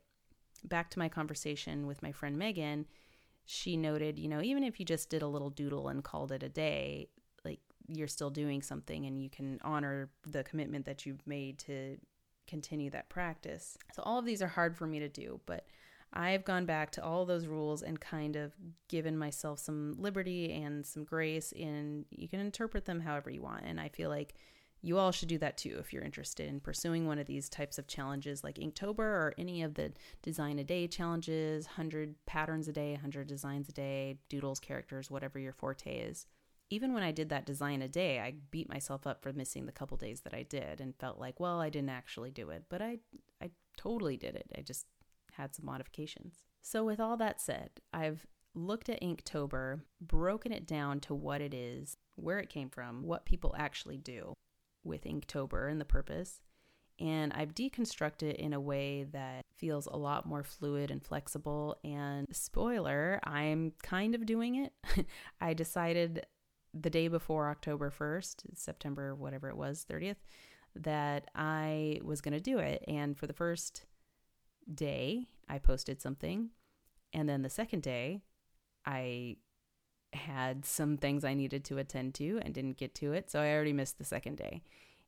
Back 0.64 0.90
to 0.90 0.98
my 0.98 1.08
conversation 1.08 1.86
with 1.86 2.02
my 2.02 2.10
friend 2.10 2.36
Megan, 2.36 2.86
she 3.44 3.76
noted, 3.76 4.18
you 4.18 4.28
know, 4.28 4.42
even 4.42 4.64
if 4.64 4.80
you 4.80 4.86
just 4.86 5.10
did 5.10 5.22
a 5.22 5.28
little 5.28 5.50
doodle 5.50 5.88
and 5.88 6.02
called 6.02 6.32
it 6.32 6.42
a 6.42 6.48
day, 6.48 7.08
like 7.44 7.60
you're 7.86 8.08
still 8.08 8.30
doing 8.30 8.62
something 8.62 9.06
and 9.06 9.22
you 9.22 9.30
can 9.30 9.60
honor 9.62 10.10
the 10.26 10.44
commitment 10.44 10.84
that 10.86 11.04
you've 11.06 11.26
made 11.26 11.58
to 11.60 11.96
continue 12.46 12.90
that 12.90 13.08
practice. 13.08 13.76
So 13.94 14.02
all 14.02 14.18
of 14.18 14.24
these 14.24 14.42
are 14.42 14.48
hard 14.48 14.76
for 14.76 14.86
me 14.86 14.98
to 15.00 15.08
do, 15.08 15.40
but 15.46 15.66
I've 16.12 16.44
gone 16.44 16.66
back 16.66 16.90
to 16.92 17.04
all 17.04 17.24
those 17.24 17.46
rules 17.46 17.82
and 17.82 17.98
kind 17.98 18.36
of 18.36 18.52
given 18.88 19.16
myself 19.16 19.58
some 19.58 19.94
liberty 19.98 20.52
and 20.52 20.84
some 20.84 21.04
grace 21.04 21.52
and 21.52 22.04
you 22.10 22.28
can 22.28 22.40
interpret 22.40 22.84
them 22.84 23.00
however 23.00 23.30
you 23.30 23.42
want. 23.42 23.64
And 23.64 23.80
I 23.80 23.88
feel 23.88 24.10
like 24.10 24.34
you 24.82 24.98
all 24.98 25.12
should 25.12 25.28
do 25.28 25.38
that 25.38 25.56
too 25.56 25.76
if 25.78 25.92
you're 25.92 26.02
interested 26.02 26.48
in 26.48 26.60
pursuing 26.60 27.06
one 27.06 27.18
of 27.18 27.26
these 27.26 27.48
types 27.48 27.78
of 27.78 27.86
challenges 27.86 28.44
like 28.44 28.56
Inktober 28.56 28.98
or 28.98 29.34
any 29.38 29.62
of 29.62 29.74
the 29.74 29.92
design 30.22 30.58
a 30.58 30.64
day 30.64 30.86
challenges, 30.88 31.66
100 31.66 32.16
patterns 32.26 32.68
a 32.68 32.72
day, 32.72 32.92
100 32.92 33.26
designs 33.26 33.68
a 33.68 33.72
day, 33.72 34.18
doodles, 34.28 34.58
characters, 34.58 35.10
whatever 35.10 35.38
your 35.38 35.52
forte 35.52 35.98
is. 35.98 36.26
Even 36.68 36.92
when 36.92 37.02
I 37.02 37.12
did 37.12 37.28
that 37.28 37.46
design 37.46 37.80
a 37.80 37.88
day, 37.88 38.18
I 38.18 38.34
beat 38.50 38.68
myself 38.68 39.06
up 39.06 39.22
for 39.22 39.32
missing 39.32 39.66
the 39.66 39.72
couple 39.72 39.96
days 39.96 40.22
that 40.22 40.34
I 40.34 40.42
did 40.42 40.80
and 40.80 40.96
felt 40.96 41.18
like, 41.18 41.38
well, 41.38 41.60
I 41.60 41.68
didn't 41.68 41.90
actually 41.90 42.30
do 42.30 42.50
it, 42.50 42.64
but 42.68 42.82
I 42.82 42.98
I 43.40 43.50
totally 43.76 44.16
did 44.16 44.34
it. 44.34 44.46
I 44.56 44.62
just 44.62 44.86
had 45.32 45.54
some 45.54 45.66
modifications. 45.66 46.44
So 46.60 46.84
with 46.84 47.00
all 47.00 47.16
that 47.16 47.40
said, 47.40 47.70
I've 47.92 48.26
looked 48.54 48.88
at 48.88 49.00
Inktober, 49.00 49.80
broken 50.00 50.52
it 50.52 50.66
down 50.66 51.00
to 51.00 51.14
what 51.14 51.40
it 51.40 51.54
is, 51.54 51.96
where 52.16 52.38
it 52.38 52.50
came 52.50 52.68
from, 52.68 53.02
what 53.02 53.24
people 53.24 53.54
actually 53.58 53.96
do 53.96 54.34
with 54.84 55.04
Inktober 55.04 55.70
and 55.70 55.80
the 55.80 55.84
purpose. 55.84 56.40
And 57.00 57.32
I've 57.32 57.54
deconstructed 57.54 58.22
it 58.24 58.36
in 58.36 58.52
a 58.52 58.60
way 58.60 59.04
that 59.12 59.44
feels 59.56 59.86
a 59.86 59.96
lot 59.96 60.26
more 60.26 60.44
fluid 60.44 60.90
and 60.90 61.02
flexible. 61.02 61.78
And 61.82 62.26
spoiler, 62.30 63.18
I'm 63.24 63.72
kind 63.82 64.14
of 64.14 64.26
doing 64.26 64.56
it. 64.56 65.06
I 65.40 65.54
decided 65.54 66.26
the 66.74 66.90
day 66.90 67.08
before 67.08 67.48
October 67.48 67.90
1st, 67.90 68.44
September, 68.54 69.14
whatever 69.14 69.48
it 69.48 69.56
was, 69.56 69.84
30th, 69.90 70.16
that 70.76 71.28
I 71.34 72.00
was 72.02 72.20
going 72.20 72.34
to 72.34 72.40
do 72.40 72.58
it. 72.58 72.84
And 72.86 73.16
for 73.16 73.26
the 73.26 73.32
first 73.32 73.86
day, 74.72 75.28
I 75.48 75.58
posted 75.58 76.00
something. 76.00 76.50
And 77.12 77.28
then 77.28 77.42
the 77.42 77.50
second 77.50 77.82
day, 77.82 78.22
I 78.86 79.36
had 80.12 80.64
some 80.64 80.96
things 80.96 81.24
I 81.24 81.34
needed 81.34 81.64
to 81.66 81.78
attend 81.78 82.14
to 82.14 82.40
and 82.42 82.54
didn't 82.54 82.76
get 82.76 82.94
to 82.96 83.12
it, 83.12 83.30
so 83.30 83.40
I 83.40 83.52
already 83.52 83.72
missed 83.72 83.98
the 83.98 84.04
second 84.04 84.36
day. 84.36 84.62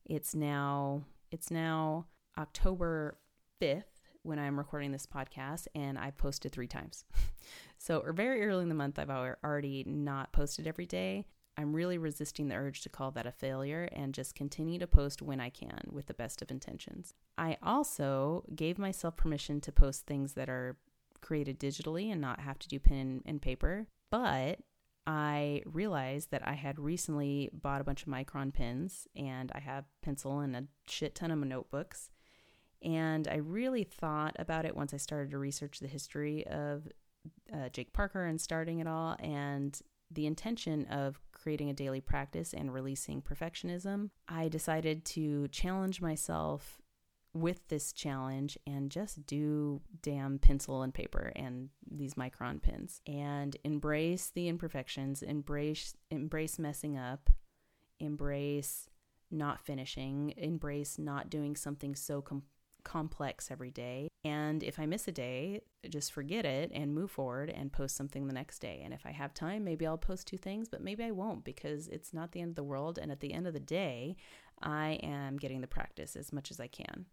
It's 0.04 0.34
now 0.34 1.04
it's 1.30 1.50
now 1.50 2.06
October 2.38 3.18
5th 3.60 3.82
when 4.22 4.38
I'm 4.38 4.56
recording 4.56 4.92
this 4.92 5.06
podcast 5.06 5.66
and 5.74 5.98
I 5.98 6.10
posted 6.10 6.52
3 6.52 6.66
times. 6.66 7.04
so, 7.78 7.98
or 7.98 8.12
very 8.12 8.46
early 8.46 8.62
in 8.62 8.68
the 8.68 8.74
month 8.74 8.98
I've 8.98 9.10
already 9.10 9.84
not 9.86 10.32
posted 10.32 10.66
every 10.66 10.86
day. 10.86 11.26
I'm 11.56 11.74
really 11.74 11.98
resisting 11.98 12.48
the 12.48 12.56
urge 12.56 12.82
to 12.82 12.88
call 12.88 13.10
that 13.12 13.26
a 13.26 13.32
failure 13.32 13.88
and 13.92 14.12
just 14.12 14.34
continue 14.34 14.78
to 14.78 14.86
post 14.86 15.22
when 15.22 15.40
I 15.40 15.50
can 15.50 15.88
with 15.90 16.06
the 16.06 16.14
best 16.14 16.42
of 16.42 16.50
intentions. 16.50 17.14
I 17.38 17.56
also 17.62 18.44
gave 18.54 18.78
myself 18.78 19.16
permission 19.16 19.60
to 19.62 19.72
post 19.72 20.06
things 20.06 20.32
that 20.34 20.48
are 20.48 20.76
created 21.20 21.58
digitally 21.58 22.10
and 22.10 22.20
not 22.20 22.40
have 22.40 22.58
to 22.60 22.68
do 22.68 22.78
pen 22.78 23.22
and 23.24 23.40
paper, 23.40 23.86
but 24.10 24.58
I 25.06 25.62
realized 25.66 26.30
that 26.30 26.46
I 26.46 26.54
had 26.54 26.78
recently 26.78 27.50
bought 27.52 27.80
a 27.80 27.84
bunch 27.84 28.02
of 28.02 28.08
micron 28.08 28.52
pens 28.52 29.06
and 29.14 29.52
I 29.54 29.60
have 29.60 29.84
pencil 30.02 30.40
and 30.40 30.56
a 30.56 30.64
shit 30.86 31.14
ton 31.14 31.30
of 31.30 31.38
notebooks. 31.38 32.10
And 32.82 33.28
I 33.28 33.36
really 33.36 33.84
thought 33.84 34.36
about 34.38 34.64
it 34.64 34.76
once 34.76 34.92
I 34.92 34.98
started 34.98 35.30
to 35.30 35.38
research 35.38 35.78
the 35.80 35.88
history 35.88 36.46
of 36.46 36.88
uh, 37.52 37.68
Jake 37.70 37.92
Parker 37.92 38.24
and 38.24 38.40
starting 38.40 38.80
it 38.80 38.86
all 38.86 39.16
and 39.18 39.78
the 40.10 40.26
intention 40.26 40.86
of 40.86 41.20
creating 41.32 41.70
a 41.70 41.74
daily 41.74 42.00
practice 42.00 42.52
and 42.54 42.72
releasing 42.72 43.20
perfectionism. 43.20 44.10
I 44.28 44.48
decided 44.48 45.04
to 45.06 45.48
challenge 45.48 46.00
myself 46.00 46.80
with 47.34 47.66
this 47.68 47.92
challenge 47.92 48.56
and 48.66 48.90
just 48.90 49.26
do 49.26 49.80
damn 50.02 50.38
pencil 50.38 50.82
and 50.82 50.94
paper 50.94 51.32
and 51.34 51.68
these 51.90 52.14
micron 52.14 52.62
pins 52.62 53.00
and 53.06 53.56
embrace 53.64 54.30
the 54.32 54.48
imperfections, 54.48 55.20
embrace 55.22 55.96
embrace 56.10 56.58
messing 56.58 56.96
up, 56.96 57.30
embrace 57.98 58.88
not 59.30 59.60
finishing, 59.60 60.32
embrace 60.36 60.96
not 60.96 61.28
doing 61.28 61.56
something 61.56 61.96
so 61.96 62.22
complex 62.84 63.50
every 63.50 63.70
day. 63.70 64.08
And 64.24 64.62
if 64.62 64.78
I 64.78 64.86
miss 64.86 65.08
a 65.08 65.12
day, 65.12 65.62
just 65.88 66.12
forget 66.12 66.44
it 66.44 66.70
and 66.72 66.94
move 66.94 67.10
forward 67.10 67.50
and 67.50 67.72
post 67.72 67.96
something 67.96 68.26
the 68.26 68.32
next 68.32 68.60
day. 68.60 68.82
And 68.84 68.94
if 68.94 69.04
I 69.04 69.10
have 69.10 69.34
time, 69.34 69.64
maybe 69.64 69.86
I'll 69.86 69.98
post 69.98 70.26
two 70.26 70.38
things, 70.38 70.68
but 70.68 70.82
maybe 70.82 71.04
I 71.04 71.10
won't 71.10 71.44
because 71.44 71.88
it's 71.88 72.14
not 72.14 72.32
the 72.32 72.40
end 72.40 72.50
of 72.50 72.56
the 72.56 72.62
world. 72.62 72.98
And 72.98 73.10
at 73.10 73.20
the 73.20 73.32
end 73.32 73.46
of 73.46 73.54
the 73.54 73.60
day, 73.60 74.16
I 74.62 75.00
am 75.02 75.36
getting 75.36 75.60
the 75.60 75.66
practice 75.66 76.16
as 76.16 76.32
much 76.32 76.50
as 76.50 76.60
I 76.60 76.68
can 76.68 77.06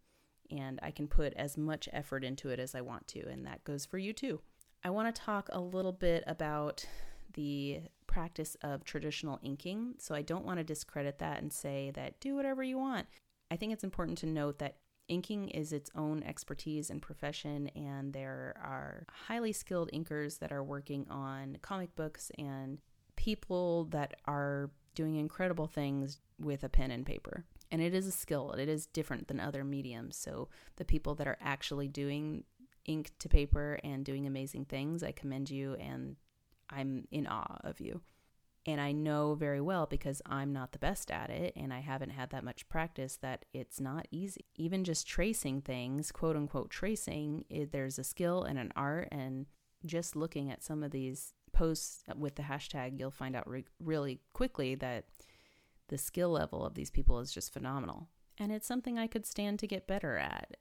and 0.52 0.80
I 0.84 0.92
can 0.92 1.08
put 1.08 1.34
as 1.34 1.58
much 1.58 1.88
effort 1.94 2.24
into 2.24 2.50
it 2.50 2.60
as 2.60 2.76
I 2.76 2.82
want 2.82 3.08
to, 3.10 3.26
and 3.28 3.46
that 3.46 3.64
goes 3.64 3.86
for 3.86 3.98
you 3.98 4.12
too. 4.14 4.42
I 4.84 4.90
want 4.90 5.14
to 5.14 5.22
talk 5.22 5.50
a 5.52 5.60
little 5.60 5.92
bit 5.92 6.24
about 6.28 6.86
the 7.34 7.82
practice 8.08 8.58
of 8.62 8.84
traditional 8.84 9.40
inking. 9.42 9.96
So 10.00 10.14
I 10.14 10.22
don't 10.22 10.46
want 10.46 10.58
to 10.58 10.64
discredit 10.64 11.20
that 11.20 11.42
and 11.42 11.52
say 11.52 11.92
that 11.96 12.20
do 12.20 12.36
whatever 12.36 12.64
you 12.64 12.78
want. 12.78 13.08
I 13.50 13.56
think 13.56 13.74
it's 13.74 13.84
important 13.84 14.18
to 14.20 14.26
note 14.26 14.60
that 14.60 14.78
inking 15.12 15.50
is 15.50 15.74
its 15.74 15.92
own 15.96 16.24
expertise 16.24 16.90
and 16.90 17.02
profession, 17.02 17.68
and 17.76 18.14
there 18.14 18.56
are 18.64 19.06
highly 19.28 19.52
skilled 19.52 19.92
inkers 19.94 20.40
that 20.40 20.52
are 20.52 20.64
working 20.64 21.06
on 21.10 21.58
comic 21.62 21.96
books 21.96 22.32
and 22.38 22.80
people 23.16 23.86
that 23.86 24.16
are 24.26 24.72
doing 24.96 25.18
incredible 25.18 25.68
things 25.68 26.20
with 26.40 26.64
a 26.64 26.70
pen 26.70 26.92
and 26.92 27.06
paper. 27.06 27.46
And 27.72 27.82
it 27.82 27.94
is 27.94 28.08
a 28.08 28.12
skill, 28.12 28.52
it 28.54 28.68
is 28.68 28.86
different 28.88 29.28
than 29.28 29.40
other 29.40 29.64
mediums. 29.64 30.18
So 30.18 30.50
the 30.78 30.86
people 30.86 31.16
that 31.16 31.28
are 31.28 31.38
actually 31.42 31.88
doing 31.88 32.44
ink 32.86 33.12
to 33.20 33.30
paper 33.30 33.80
and 33.84 34.04
doing 34.04 34.26
amazing 34.26 34.66
things, 34.66 35.04
I 35.04 35.12
commend 35.12 35.50
you 35.50 35.76
and 35.76 36.16
I'm 36.70 37.08
in 37.12 37.28
awe 37.28 37.60
of 37.64 37.80
you. 37.80 38.02
And 38.66 38.80
I 38.80 38.92
know 38.92 39.34
very 39.34 39.62
well 39.62 39.88
because 39.88 40.22
I'm 40.26 40.54
not 40.54 40.72
the 40.72 40.80
best 40.80 41.10
at 41.10 41.32
it 41.32 41.54
and 41.56 41.74
I 41.74 41.80
haven't 41.80 42.12
had 42.12 42.30
that 42.30 42.44
much 42.44 42.70
practice 42.70 43.18
that 43.18 43.46
it's 43.54 43.80
not 43.80 44.08
easy. 44.12 44.46
Even 44.56 44.84
just 44.84 45.08
tracing 45.08 45.62
things, 45.62 46.12
quote 46.12 46.36
unquote 46.36 46.70
tracing, 46.70 47.46
it, 47.50 47.72
there's 47.72 47.98
a 47.98 48.04
skill 48.04 48.44
and 48.44 48.60
an 48.60 48.72
art. 48.76 49.08
And 49.12 49.48
just 49.86 50.16
looking 50.16 50.52
at 50.52 50.64
some 50.64 50.84
of 50.84 50.92
these 50.92 51.34
posts 51.54 52.04
with 52.16 52.36
the 52.36 52.44
hashtag, 52.44 53.00
you'll 53.00 53.10
find 53.10 53.36
out 53.36 53.50
re- 53.50 53.66
really 53.80 54.20
quickly 54.34 54.76
that 54.76 55.06
the 55.88 55.98
skill 55.98 56.30
level 56.30 56.64
of 56.64 56.76
these 56.76 56.92
people 56.92 57.20
is 57.20 57.32
just 57.32 57.52
phenomenal. 57.52 58.10
And 58.38 58.52
it's 58.52 58.68
something 58.68 59.00
I 59.00 59.08
could 59.08 59.26
stand 59.26 59.58
to 59.60 59.68
get 59.68 59.88
better 59.88 60.18
at 60.18 60.56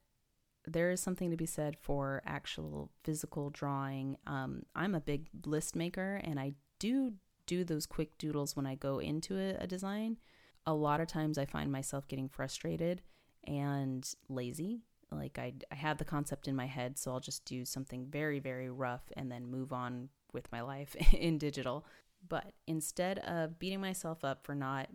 there 0.66 0.90
is 0.90 1.00
something 1.00 1.30
to 1.30 1.36
be 1.36 1.46
said 1.46 1.76
for 1.78 2.22
actual 2.26 2.90
physical 3.02 3.50
drawing. 3.50 4.16
Um, 4.26 4.62
I'm 4.74 4.94
a 4.94 5.00
big 5.00 5.28
list 5.46 5.74
maker 5.74 6.20
and 6.22 6.38
I 6.38 6.54
do 6.78 7.14
do 7.50 7.64
those 7.64 7.84
quick 7.84 8.16
doodles 8.16 8.54
when 8.54 8.64
I 8.64 8.76
go 8.76 9.00
into 9.00 9.36
a, 9.36 9.64
a 9.64 9.66
design. 9.66 10.18
A 10.66 10.72
lot 10.72 11.00
of 11.00 11.08
times 11.08 11.36
I 11.36 11.46
find 11.46 11.72
myself 11.72 12.06
getting 12.06 12.28
frustrated 12.28 13.02
and 13.42 14.08
lazy. 14.28 14.84
Like 15.10 15.36
I, 15.36 15.54
I 15.72 15.74
have 15.74 15.98
the 15.98 16.04
concept 16.04 16.46
in 16.46 16.54
my 16.54 16.66
head, 16.66 16.96
so 16.96 17.10
I'll 17.10 17.18
just 17.18 17.44
do 17.44 17.64
something 17.64 18.06
very, 18.06 18.38
very 18.38 18.70
rough 18.70 19.02
and 19.16 19.32
then 19.32 19.50
move 19.50 19.72
on 19.72 20.10
with 20.32 20.50
my 20.52 20.60
life 20.60 20.94
in 21.12 21.38
digital. 21.38 21.84
But 22.28 22.52
instead 22.68 23.18
of 23.18 23.58
beating 23.58 23.80
myself 23.80 24.24
up 24.24 24.44
for 24.46 24.54
not 24.54 24.88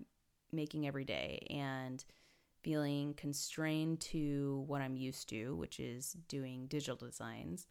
making 0.54 0.88
every 0.88 1.04
day 1.04 1.46
and 1.50 2.06
feeling 2.64 3.16
constrained 3.16 4.00
to 4.00 4.64
what 4.66 4.82
I'm 4.82 4.96
used 4.96 5.28
to, 5.30 5.58
which 5.58 5.82
is 5.82 6.16
doing 6.30 6.68
digital 6.68 6.96
designs, 6.96 7.68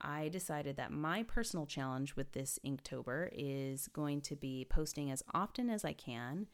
I 0.00 0.28
decided 0.28 0.76
that 0.76 0.92
my 0.92 1.22
personal 1.22 1.66
challenge 1.66 2.16
with 2.16 2.32
this 2.32 2.58
Inktober 2.64 3.28
is 3.32 3.88
going 3.88 4.20
to 4.22 4.36
be 4.36 4.66
posting 4.68 5.10
as 5.10 5.22
often 5.34 5.70
as 5.70 5.84
I 5.84 5.92
can, 5.92 6.46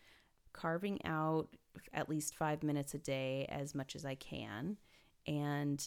carving 0.53 1.05
out 1.05 1.49
at 1.93 2.09
least 2.09 2.37
five 2.37 2.63
minutes 2.63 2.95
a 2.95 2.99
day 2.99 3.47
as 3.49 3.75
much 3.75 3.97
as 3.97 4.05
I 4.05 4.15
can, 4.15 4.79
and 5.27 5.87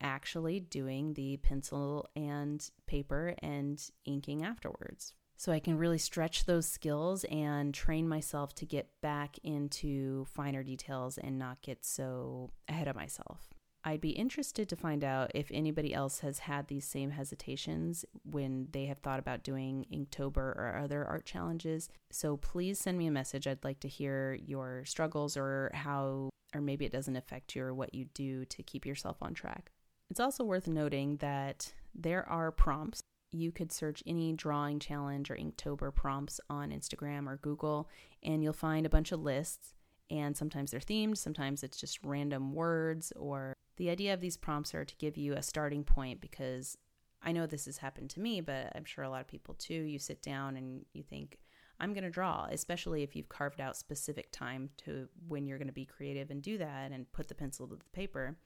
actually 0.00 0.60
doing 0.60 1.14
the 1.14 1.38
pencil 1.38 2.08
and 2.14 2.70
paper 2.86 3.34
and 3.42 3.82
inking 4.04 4.44
afterwards 4.44 5.14
so 5.36 5.52
I 5.52 5.60
can 5.60 5.76
really 5.76 5.98
stretch 5.98 6.44
those 6.44 6.66
skills 6.66 7.24
and 7.24 7.72
train 7.74 8.08
myself 8.08 8.54
to 8.56 8.66
get 8.66 8.88
back 9.02 9.38
into 9.44 10.24
finer 10.24 10.62
details 10.62 11.18
and 11.18 11.38
not 11.38 11.60
get 11.62 11.84
so 11.84 12.50
ahead 12.68 12.88
of 12.88 12.96
myself. 12.96 13.48
I'd 13.86 14.00
be 14.00 14.10
interested 14.10 14.68
to 14.68 14.74
find 14.74 15.04
out 15.04 15.30
if 15.32 15.48
anybody 15.52 15.94
else 15.94 16.18
has 16.18 16.40
had 16.40 16.66
these 16.66 16.84
same 16.84 17.12
hesitations 17.12 18.04
when 18.24 18.66
they 18.72 18.86
have 18.86 18.98
thought 18.98 19.20
about 19.20 19.44
doing 19.44 19.86
Inktober 19.92 20.38
or 20.38 20.76
other 20.82 21.04
art 21.04 21.24
challenges. 21.24 21.88
So 22.10 22.36
please 22.36 22.80
send 22.80 22.98
me 22.98 23.06
a 23.06 23.12
message. 23.12 23.46
I'd 23.46 23.62
like 23.62 23.78
to 23.80 23.88
hear 23.88 24.40
your 24.44 24.84
struggles 24.86 25.36
or 25.36 25.70
how, 25.72 26.30
or 26.52 26.60
maybe 26.60 26.84
it 26.84 26.90
doesn't 26.90 27.14
affect 27.14 27.54
you 27.54 27.62
or 27.62 27.72
what 27.72 27.94
you 27.94 28.06
do 28.12 28.44
to 28.46 28.62
keep 28.64 28.84
yourself 28.84 29.18
on 29.22 29.34
track. 29.34 29.70
It's 30.10 30.18
also 30.18 30.42
worth 30.42 30.66
noting 30.66 31.18
that 31.18 31.72
there 31.94 32.28
are 32.28 32.50
prompts 32.50 33.00
you 33.30 33.52
could 33.52 33.70
search 33.70 34.02
any 34.04 34.32
drawing 34.32 34.80
challenge 34.80 35.30
or 35.30 35.36
Inktober 35.36 35.94
prompts 35.94 36.40
on 36.50 36.70
Instagram 36.70 37.28
or 37.28 37.36
Google, 37.36 37.88
and 38.20 38.42
you'll 38.42 38.52
find 38.52 38.84
a 38.84 38.90
bunch 38.90 39.12
of 39.12 39.20
lists. 39.22 39.74
And 40.08 40.36
sometimes 40.36 40.70
they're 40.70 40.80
themed, 40.80 41.18
sometimes 41.18 41.64
it's 41.64 41.78
just 41.78 41.98
random 42.04 42.52
words. 42.52 43.12
Or 43.16 43.55
the 43.76 43.90
idea 43.90 44.14
of 44.14 44.20
these 44.20 44.36
prompts 44.36 44.74
are 44.74 44.84
to 44.84 44.96
give 44.96 45.16
you 45.16 45.34
a 45.34 45.42
starting 45.42 45.84
point 45.84 46.20
because 46.20 46.76
I 47.22 47.32
know 47.32 47.46
this 47.46 47.66
has 47.66 47.78
happened 47.78 48.10
to 48.10 48.20
me, 48.20 48.40
but 48.40 48.72
I'm 48.74 48.84
sure 48.84 49.04
a 49.04 49.10
lot 49.10 49.20
of 49.20 49.28
people 49.28 49.54
too. 49.54 49.74
You 49.74 49.98
sit 49.98 50.22
down 50.22 50.56
and 50.56 50.84
you 50.92 51.02
think, 51.02 51.38
I'm 51.78 51.92
going 51.92 52.04
to 52.04 52.10
draw, 52.10 52.46
especially 52.50 53.02
if 53.02 53.14
you've 53.14 53.28
carved 53.28 53.60
out 53.60 53.76
specific 53.76 54.32
time 54.32 54.70
to 54.84 55.08
when 55.28 55.46
you're 55.46 55.58
going 55.58 55.66
to 55.68 55.74
be 55.74 55.84
creative 55.84 56.30
and 56.30 56.42
do 56.42 56.56
that 56.58 56.90
and 56.92 57.10
put 57.12 57.28
the 57.28 57.34
pencil 57.34 57.66
to 57.68 57.76
the 57.76 57.84
paper 57.92 58.36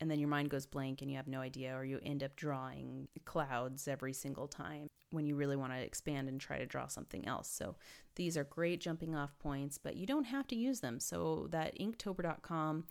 and 0.00 0.10
then 0.10 0.18
your 0.18 0.28
mind 0.28 0.50
goes 0.50 0.66
blank 0.66 1.02
and 1.02 1.10
you 1.10 1.16
have 1.16 1.26
no 1.26 1.40
idea, 1.40 1.76
or 1.76 1.84
you 1.84 1.98
end 2.02 2.22
up 2.22 2.36
drawing 2.36 3.08
clouds 3.24 3.88
every 3.88 4.12
single 4.12 4.46
time 4.46 4.86
when 5.10 5.26
you 5.26 5.34
really 5.34 5.56
want 5.56 5.72
to 5.72 5.78
expand 5.78 6.28
and 6.28 6.40
try 6.40 6.58
to 6.58 6.66
draw 6.66 6.86
something 6.86 7.26
else. 7.26 7.48
So 7.48 7.76
these 8.14 8.36
are 8.36 8.44
great 8.44 8.80
jumping 8.80 9.14
off 9.14 9.38
points, 9.38 9.78
but 9.78 9.96
you 9.96 10.06
don't 10.06 10.24
have 10.24 10.46
to 10.48 10.56
use 10.56 10.80
them. 10.80 11.00
So 11.00 11.48
that 11.50 11.78
inktober.com 11.78 12.84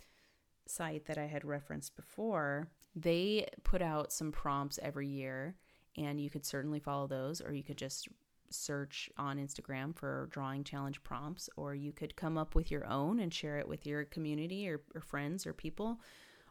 site 0.70 1.06
that 1.06 1.18
I 1.18 1.26
had 1.26 1.46
referenced 1.46 1.96
before, 1.96 2.70
they 2.96 3.48
put 3.64 3.82
out 3.82 4.12
some 4.12 4.32
prompts 4.32 4.80
every 4.82 5.08
year, 5.08 5.56
and 5.98 6.20
you 6.20 6.30
could 6.30 6.46
certainly 6.46 6.80
follow 6.80 7.08
those, 7.08 7.42
or 7.42 7.54
you 7.54 7.64
could 7.64 7.78
just 7.78 8.08
search 8.50 9.10
on 9.18 9.38
Instagram 9.38 9.96
for 9.96 10.30
drawing 10.32 10.64
challenge 10.64 11.04
prompts, 11.04 11.50
or 11.58 11.76
you 11.76 11.92
could 11.92 12.16
come 12.16 12.38
up 12.38 12.56
with 12.56 12.72
your 12.72 12.86
own 12.88 13.20
and 13.20 13.34
share 13.34 13.60
it 13.60 13.68
with 13.68 13.86
your 13.86 14.06
community 14.06 14.70
or, 14.70 14.82
or 14.96 15.02
friends 15.02 15.46
or 15.46 15.54
people 15.54 16.00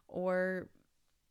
or 0.07 0.69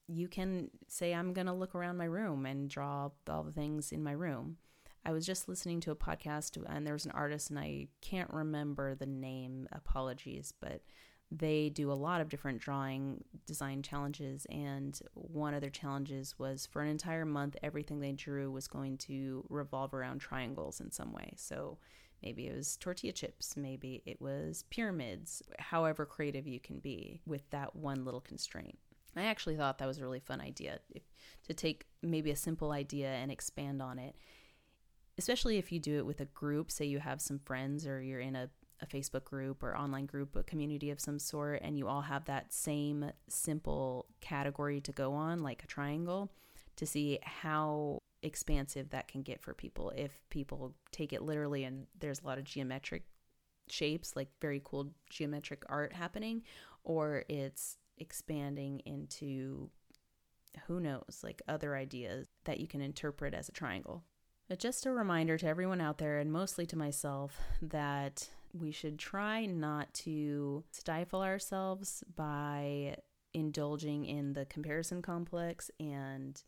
you 0.09 0.29
can 0.29 0.70
say, 0.87 1.12
I'm 1.12 1.33
going 1.33 1.46
to 1.46 1.53
look 1.53 1.75
around 1.75 1.96
my 1.96 2.05
room 2.05 2.46
and 2.46 2.70
draw 2.70 3.11
all 3.29 3.42
the 3.42 3.53
things 3.53 3.92
in 3.92 4.03
my 4.03 4.12
room. 4.12 4.59
I 5.05 5.12
was 5.12 5.27
just 5.27 5.49
listening 5.49 5.81
to 5.81 5.90
a 5.90 5.96
podcast 5.96 6.59
and 6.68 6.87
there 6.87 6.94
was 6.94 7.07
an 7.07 7.12
artist, 7.12 7.51
and 7.51 7.59
I 7.59 7.88
can't 8.01 8.33
remember 8.33 8.94
the 8.94 9.07
name, 9.07 9.68
apologies, 9.72 10.53
but 10.61 10.83
they 11.30 11.70
do 11.70 11.90
a 11.90 11.94
lot 11.94 12.20
of 12.20 12.28
different 12.28 12.60
drawing 12.60 13.24
design 13.46 13.82
challenges. 13.82 14.46
And 14.48 14.98
one 15.14 15.54
of 15.54 15.60
their 15.60 15.70
challenges 15.70 16.38
was 16.38 16.66
for 16.66 16.82
an 16.82 16.88
entire 16.88 17.24
month, 17.24 17.56
everything 17.62 18.00
they 18.00 18.12
drew 18.12 18.50
was 18.50 18.68
going 18.68 18.98
to 18.98 19.44
revolve 19.48 19.92
around 19.92 20.20
triangles 20.20 20.80
in 20.80 20.90
some 20.90 21.12
way. 21.12 21.34
So 21.36 21.78
maybe 22.22 22.46
it 22.46 22.56
was 22.56 22.76
tortilla 22.76 23.12
chips, 23.12 23.56
maybe 23.56 24.02
it 24.06 24.20
was 24.20 24.64
pyramids, 24.70 25.42
however 25.58 26.06
creative 26.06 26.46
you 26.46 26.60
can 26.60 26.78
be 26.78 27.20
with 27.26 27.48
that 27.50 27.74
one 27.74 28.04
little 28.04 28.20
constraint. 28.20 28.78
I 29.16 29.24
actually 29.24 29.56
thought 29.56 29.78
that 29.78 29.88
was 29.88 29.98
a 29.98 30.02
really 30.02 30.20
fun 30.20 30.40
idea 30.40 30.78
if, 30.94 31.02
to 31.46 31.54
take 31.54 31.86
maybe 32.02 32.30
a 32.30 32.36
simple 32.36 32.70
idea 32.70 33.08
and 33.08 33.32
expand 33.32 33.80
on 33.80 33.98
it, 33.98 34.14
especially 35.18 35.56
if 35.56 35.72
you 35.72 35.80
do 35.80 35.96
it 35.98 36.06
with 36.06 36.20
a 36.20 36.26
group. 36.26 36.70
Say 36.70 36.84
you 36.84 36.98
have 36.98 37.20
some 37.20 37.38
friends 37.38 37.86
or 37.86 38.02
you're 38.02 38.20
in 38.20 38.36
a, 38.36 38.50
a 38.80 38.86
Facebook 38.86 39.24
group 39.24 39.62
or 39.62 39.76
online 39.76 40.06
group, 40.06 40.36
a 40.36 40.42
community 40.42 40.90
of 40.90 41.00
some 41.00 41.18
sort, 41.18 41.60
and 41.62 41.78
you 41.78 41.88
all 41.88 42.02
have 42.02 42.24
that 42.26 42.52
same 42.52 43.10
simple 43.28 44.06
category 44.20 44.80
to 44.82 44.92
go 44.92 45.12
on, 45.12 45.42
like 45.42 45.62
a 45.64 45.66
triangle, 45.66 46.30
to 46.76 46.86
see 46.86 47.18
how 47.22 48.02
expansive 48.22 48.90
that 48.90 49.08
can 49.08 49.22
get 49.22 49.40
for 49.40 49.54
people 49.54 49.92
if 49.96 50.12
people 50.30 50.74
take 50.90 51.12
it 51.12 51.22
literally 51.22 51.64
and 51.64 51.86
there's 52.00 52.20
a 52.20 52.26
lot 52.26 52.38
of 52.38 52.44
geometric 52.44 53.04
shapes, 53.68 54.14
like 54.14 54.28
very 54.40 54.60
cool 54.64 54.90
geometric 55.10 55.62
art 55.68 55.92
happening, 55.92 56.42
or 56.84 57.24
it's 57.28 57.78
expanding 57.98 58.80
into 58.80 59.70
who 60.66 60.80
knows, 60.80 61.20
like 61.22 61.42
other 61.48 61.76
ideas 61.76 62.26
that 62.44 62.60
you 62.60 62.66
can 62.66 62.80
interpret 62.80 63.34
as 63.34 63.48
a 63.48 63.52
triangle. 63.52 64.04
But 64.48 64.60
just 64.60 64.86
a 64.86 64.92
reminder 64.92 65.36
to 65.38 65.46
everyone 65.46 65.80
out 65.80 65.98
there, 65.98 66.18
and 66.18 66.32
mostly 66.32 66.66
to 66.66 66.78
myself, 66.78 67.40
that 67.60 68.28
we 68.60 68.70
should 68.70 68.98
try 68.98 69.46
not 69.46 69.92
to 69.94 70.64
stifle 70.70 71.22
ourselves 71.22 72.02
by 72.14 72.96
indulging 73.34 74.06
in 74.06 74.32
the 74.32 74.46
comparison 74.46 75.02
complex. 75.02 75.70
And 75.78 76.40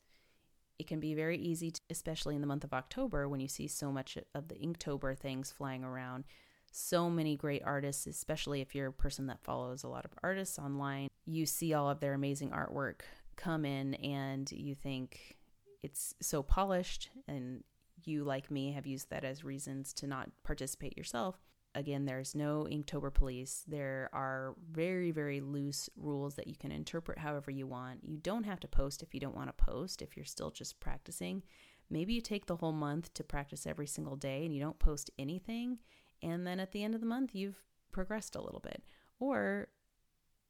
it 0.78 0.86
can 0.86 1.00
be 1.00 1.14
very 1.14 1.36
easy, 1.38 1.70
to, 1.72 1.80
especially 1.90 2.34
in 2.34 2.40
the 2.40 2.46
month 2.46 2.64
of 2.64 2.72
October 2.72 3.28
when 3.28 3.40
you 3.40 3.48
see 3.48 3.66
so 3.66 3.92
much 3.92 4.16
of 4.34 4.48
the 4.48 4.54
Inktober 4.54 5.16
things 5.16 5.50
flying 5.50 5.84
around, 5.84 6.24
so 6.70 7.10
many 7.10 7.36
great 7.36 7.62
artists, 7.64 8.06
especially 8.06 8.60
if 8.60 8.74
you're 8.74 8.88
a 8.88 8.92
person 8.92 9.26
that 9.26 9.42
follows 9.42 9.82
a 9.82 9.88
lot 9.88 10.04
of 10.04 10.12
artists 10.22 10.58
online, 10.58 11.08
you 11.26 11.46
see 11.46 11.74
all 11.74 11.90
of 11.90 12.00
their 12.00 12.14
amazing 12.14 12.50
artwork 12.50 13.00
come 13.36 13.64
in 13.64 13.94
and 13.94 14.50
you 14.50 14.74
think 14.74 15.36
it's 15.82 16.14
so 16.20 16.42
polished 16.42 17.10
and 17.26 17.62
you 18.04 18.24
like 18.24 18.50
me 18.50 18.72
have 18.72 18.86
used 18.86 19.10
that 19.10 19.24
as 19.24 19.44
reasons 19.44 19.92
to 19.92 20.06
not 20.06 20.30
participate 20.42 20.96
yourself 20.96 21.36
Again, 21.74 22.06
there's 22.06 22.34
no 22.34 22.66
Inktober 22.70 23.12
police. 23.12 23.62
There 23.68 24.08
are 24.12 24.54
very, 24.70 25.10
very 25.10 25.40
loose 25.40 25.88
rules 25.96 26.34
that 26.34 26.48
you 26.48 26.56
can 26.56 26.72
interpret 26.72 27.18
however 27.18 27.50
you 27.50 27.66
want. 27.66 28.00
You 28.02 28.16
don't 28.16 28.44
have 28.44 28.60
to 28.60 28.68
post 28.68 29.02
if 29.02 29.14
you 29.14 29.20
don't 29.20 29.36
want 29.36 29.48
to 29.48 29.64
post, 29.64 30.02
if 30.02 30.16
you're 30.16 30.24
still 30.24 30.50
just 30.50 30.80
practicing. 30.80 31.42
Maybe 31.90 32.14
you 32.14 32.20
take 32.20 32.46
the 32.46 32.56
whole 32.56 32.72
month 32.72 33.12
to 33.14 33.24
practice 33.24 33.66
every 33.66 33.86
single 33.86 34.16
day 34.16 34.44
and 34.44 34.54
you 34.54 34.60
don't 34.60 34.78
post 34.78 35.10
anything. 35.18 35.78
And 36.22 36.46
then 36.46 36.58
at 36.58 36.72
the 36.72 36.82
end 36.82 36.94
of 36.94 37.00
the 37.00 37.06
month, 37.06 37.34
you've 37.34 37.62
progressed 37.92 38.34
a 38.34 38.42
little 38.42 38.60
bit. 38.60 38.82
Or 39.20 39.68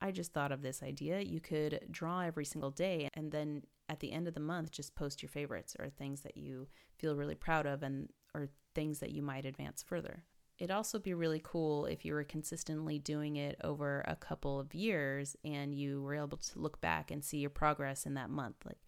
I 0.00 0.12
just 0.12 0.32
thought 0.32 0.52
of 0.52 0.62
this 0.62 0.82
idea. 0.82 1.20
You 1.20 1.40
could 1.40 1.88
draw 1.90 2.20
every 2.20 2.44
single 2.44 2.70
day 2.70 3.08
and 3.14 3.32
then 3.32 3.62
at 3.88 4.00
the 4.00 4.12
end 4.12 4.28
of 4.28 4.34
the 4.34 4.40
month 4.40 4.70
just 4.70 4.94
post 4.94 5.22
your 5.22 5.30
favorites 5.30 5.74
or 5.78 5.88
things 5.88 6.20
that 6.20 6.36
you 6.36 6.68
feel 6.96 7.16
really 7.16 7.34
proud 7.34 7.66
of 7.66 7.82
and 7.82 8.08
or 8.34 8.48
things 8.74 9.00
that 9.00 9.10
you 9.10 9.22
might 9.22 9.44
advance 9.44 9.82
further. 9.82 10.22
It'd 10.58 10.70
also 10.70 10.98
be 10.98 11.14
really 11.14 11.40
cool 11.42 11.86
if 11.86 12.04
you 12.04 12.12
were 12.14 12.24
consistently 12.24 12.98
doing 12.98 13.36
it 13.36 13.56
over 13.62 14.04
a 14.08 14.16
couple 14.16 14.58
of 14.58 14.74
years 14.74 15.36
and 15.44 15.72
you 15.72 16.02
were 16.02 16.16
able 16.16 16.38
to 16.38 16.58
look 16.58 16.80
back 16.80 17.10
and 17.10 17.24
see 17.24 17.38
your 17.38 17.50
progress 17.50 18.06
in 18.06 18.14
that 18.14 18.28
month. 18.28 18.56
Like 18.66 18.78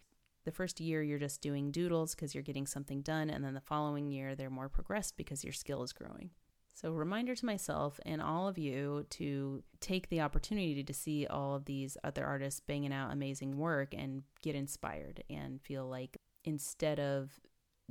the 0.44 0.50
first 0.50 0.80
year, 0.80 1.02
you're 1.02 1.18
just 1.18 1.42
doing 1.42 1.70
doodles 1.70 2.14
because 2.14 2.34
you're 2.34 2.42
getting 2.42 2.66
something 2.66 3.02
done, 3.02 3.30
and 3.30 3.44
then 3.44 3.54
the 3.54 3.60
following 3.60 4.08
year, 4.08 4.34
they're 4.34 4.50
more 4.50 4.68
progressed 4.68 5.16
because 5.16 5.44
your 5.44 5.52
skill 5.52 5.82
is 5.82 5.92
growing. 5.92 6.30
So, 6.72 6.92
reminder 6.92 7.34
to 7.34 7.46
myself 7.46 8.00
and 8.06 8.22
all 8.22 8.48
of 8.48 8.56
you 8.56 9.04
to 9.10 9.62
take 9.80 10.08
the 10.08 10.22
opportunity 10.22 10.82
to 10.82 10.94
see 10.94 11.26
all 11.26 11.54
of 11.54 11.66
these 11.66 11.98
other 12.04 12.24
artists 12.24 12.60
banging 12.60 12.92
out 12.92 13.12
amazing 13.12 13.58
work 13.58 13.92
and 13.92 14.22
get 14.40 14.54
inspired 14.54 15.22
and 15.28 15.60
feel 15.60 15.86
like 15.86 16.16
instead 16.44 16.98
of 16.98 17.38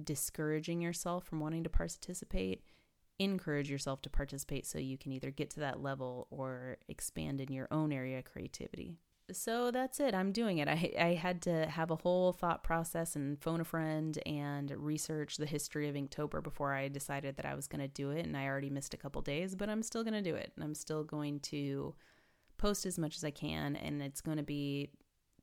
discouraging 0.04 0.82
yourself 0.82 1.26
from 1.26 1.40
wanting 1.40 1.64
to 1.64 1.70
participate, 1.70 2.64
encourage 3.20 3.70
yourself 3.70 4.02
to 4.02 4.10
participate 4.10 4.66
so 4.66 4.80
you 4.80 4.98
can 4.98 5.12
either 5.12 5.30
get 5.30 5.50
to 5.52 5.60
that 5.60 5.82
level 5.82 6.28
or 6.32 6.78
expand 6.88 7.42
in 7.42 7.52
your 7.52 7.68
own 7.70 7.92
area 7.92 8.20
of 8.20 8.26
creativity. 8.26 8.96
So 9.32 9.70
that's 9.70 10.00
it. 10.00 10.16
I'm 10.16 10.32
doing 10.32 10.58
it. 10.58 10.68
I, 10.68 10.94
I 11.00 11.14
had 11.14 11.42
to 11.44 11.68
have 11.68 11.92
a 11.92 11.96
whole 11.98 12.34
thought 12.34 12.64
process 12.64 13.16
and 13.16 13.40
phone 13.40 13.62
a 13.62 13.64
friend 13.64 14.18
and 14.26 14.72
research 14.72 15.38
the 15.38 15.46
history 15.46 15.88
of 15.88 15.96
Inktober 15.96 16.42
before 16.42 16.74
I 16.74 16.88
decided 16.88 17.36
that 17.38 17.46
I 17.46 17.54
was 17.54 17.68
going 17.68 17.82
to 17.82 17.88
do 17.88 18.10
it. 18.10 18.26
And 18.26 18.36
I 18.36 18.48
already 18.48 18.70
missed 18.70 18.94
a 18.94 18.98
couple 18.98 19.22
days, 19.22 19.56
but 19.56 19.70
I'm 19.70 19.84
still 19.84 20.04
going 20.04 20.16
to 20.16 20.22
do 20.22 20.36
it. 20.36 20.52
And 20.56 20.64
I'm 20.64 20.74
still 20.74 21.04
going 21.04 21.42
to 21.42 21.94
post 22.58 22.86
as 22.86 22.98
much 22.98 23.18
as 23.18 23.24
I 23.24 23.32
can. 23.32 23.76
And 23.76 24.02
it's 24.02 24.22
going 24.22 24.38
to 24.38 24.44
be 24.44 24.90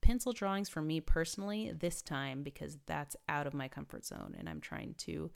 pencil 0.00 0.32
drawings 0.32 0.68
for 0.68 0.82
me 0.82 1.00
personally 1.00 1.72
this 1.78 2.02
time 2.02 2.42
because 2.42 2.78
that's 2.86 3.16
out 3.28 3.46
of 3.46 3.54
my 3.54 3.68
comfort 3.68 4.04
zone. 4.04 4.34
And 4.38 4.48
I'm 4.48 4.60
trying 4.60 4.94
to 4.98 5.30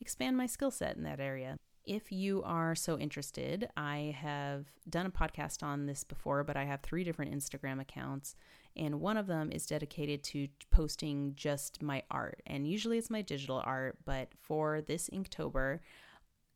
expand 0.00 0.36
my 0.36 0.46
skill 0.46 0.70
set 0.70 0.96
in 0.96 1.02
that 1.04 1.20
area. 1.20 1.58
If 1.86 2.10
you 2.10 2.42
are 2.44 2.74
so 2.74 2.98
interested, 2.98 3.68
I 3.76 4.16
have 4.18 4.66
done 4.88 5.04
a 5.04 5.10
podcast 5.10 5.62
on 5.62 5.84
this 5.84 6.02
before, 6.02 6.42
but 6.42 6.56
I 6.56 6.64
have 6.64 6.80
three 6.80 7.04
different 7.04 7.34
Instagram 7.34 7.78
accounts, 7.78 8.36
and 8.74 9.00
one 9.00 9.18
of 9.18 9.26
them 9.26 9.52
is 9.52 9.66
dedicated 9.66 10.22
to 10.24 10.48
posting 10.70 11.34
just 11.36 11.82
my 11.82 12.02
art. 12.10 12.40
And 12.46 12.66
usually 12.66 12.96
it's 12.96 13.10
my 13.10 13.20
digital 13.20 13.62
art, 13.64 13.98
but 14.06 14.28
for 14.40 14.80
this 14.80 15.10
Inktober, 15.10 15.80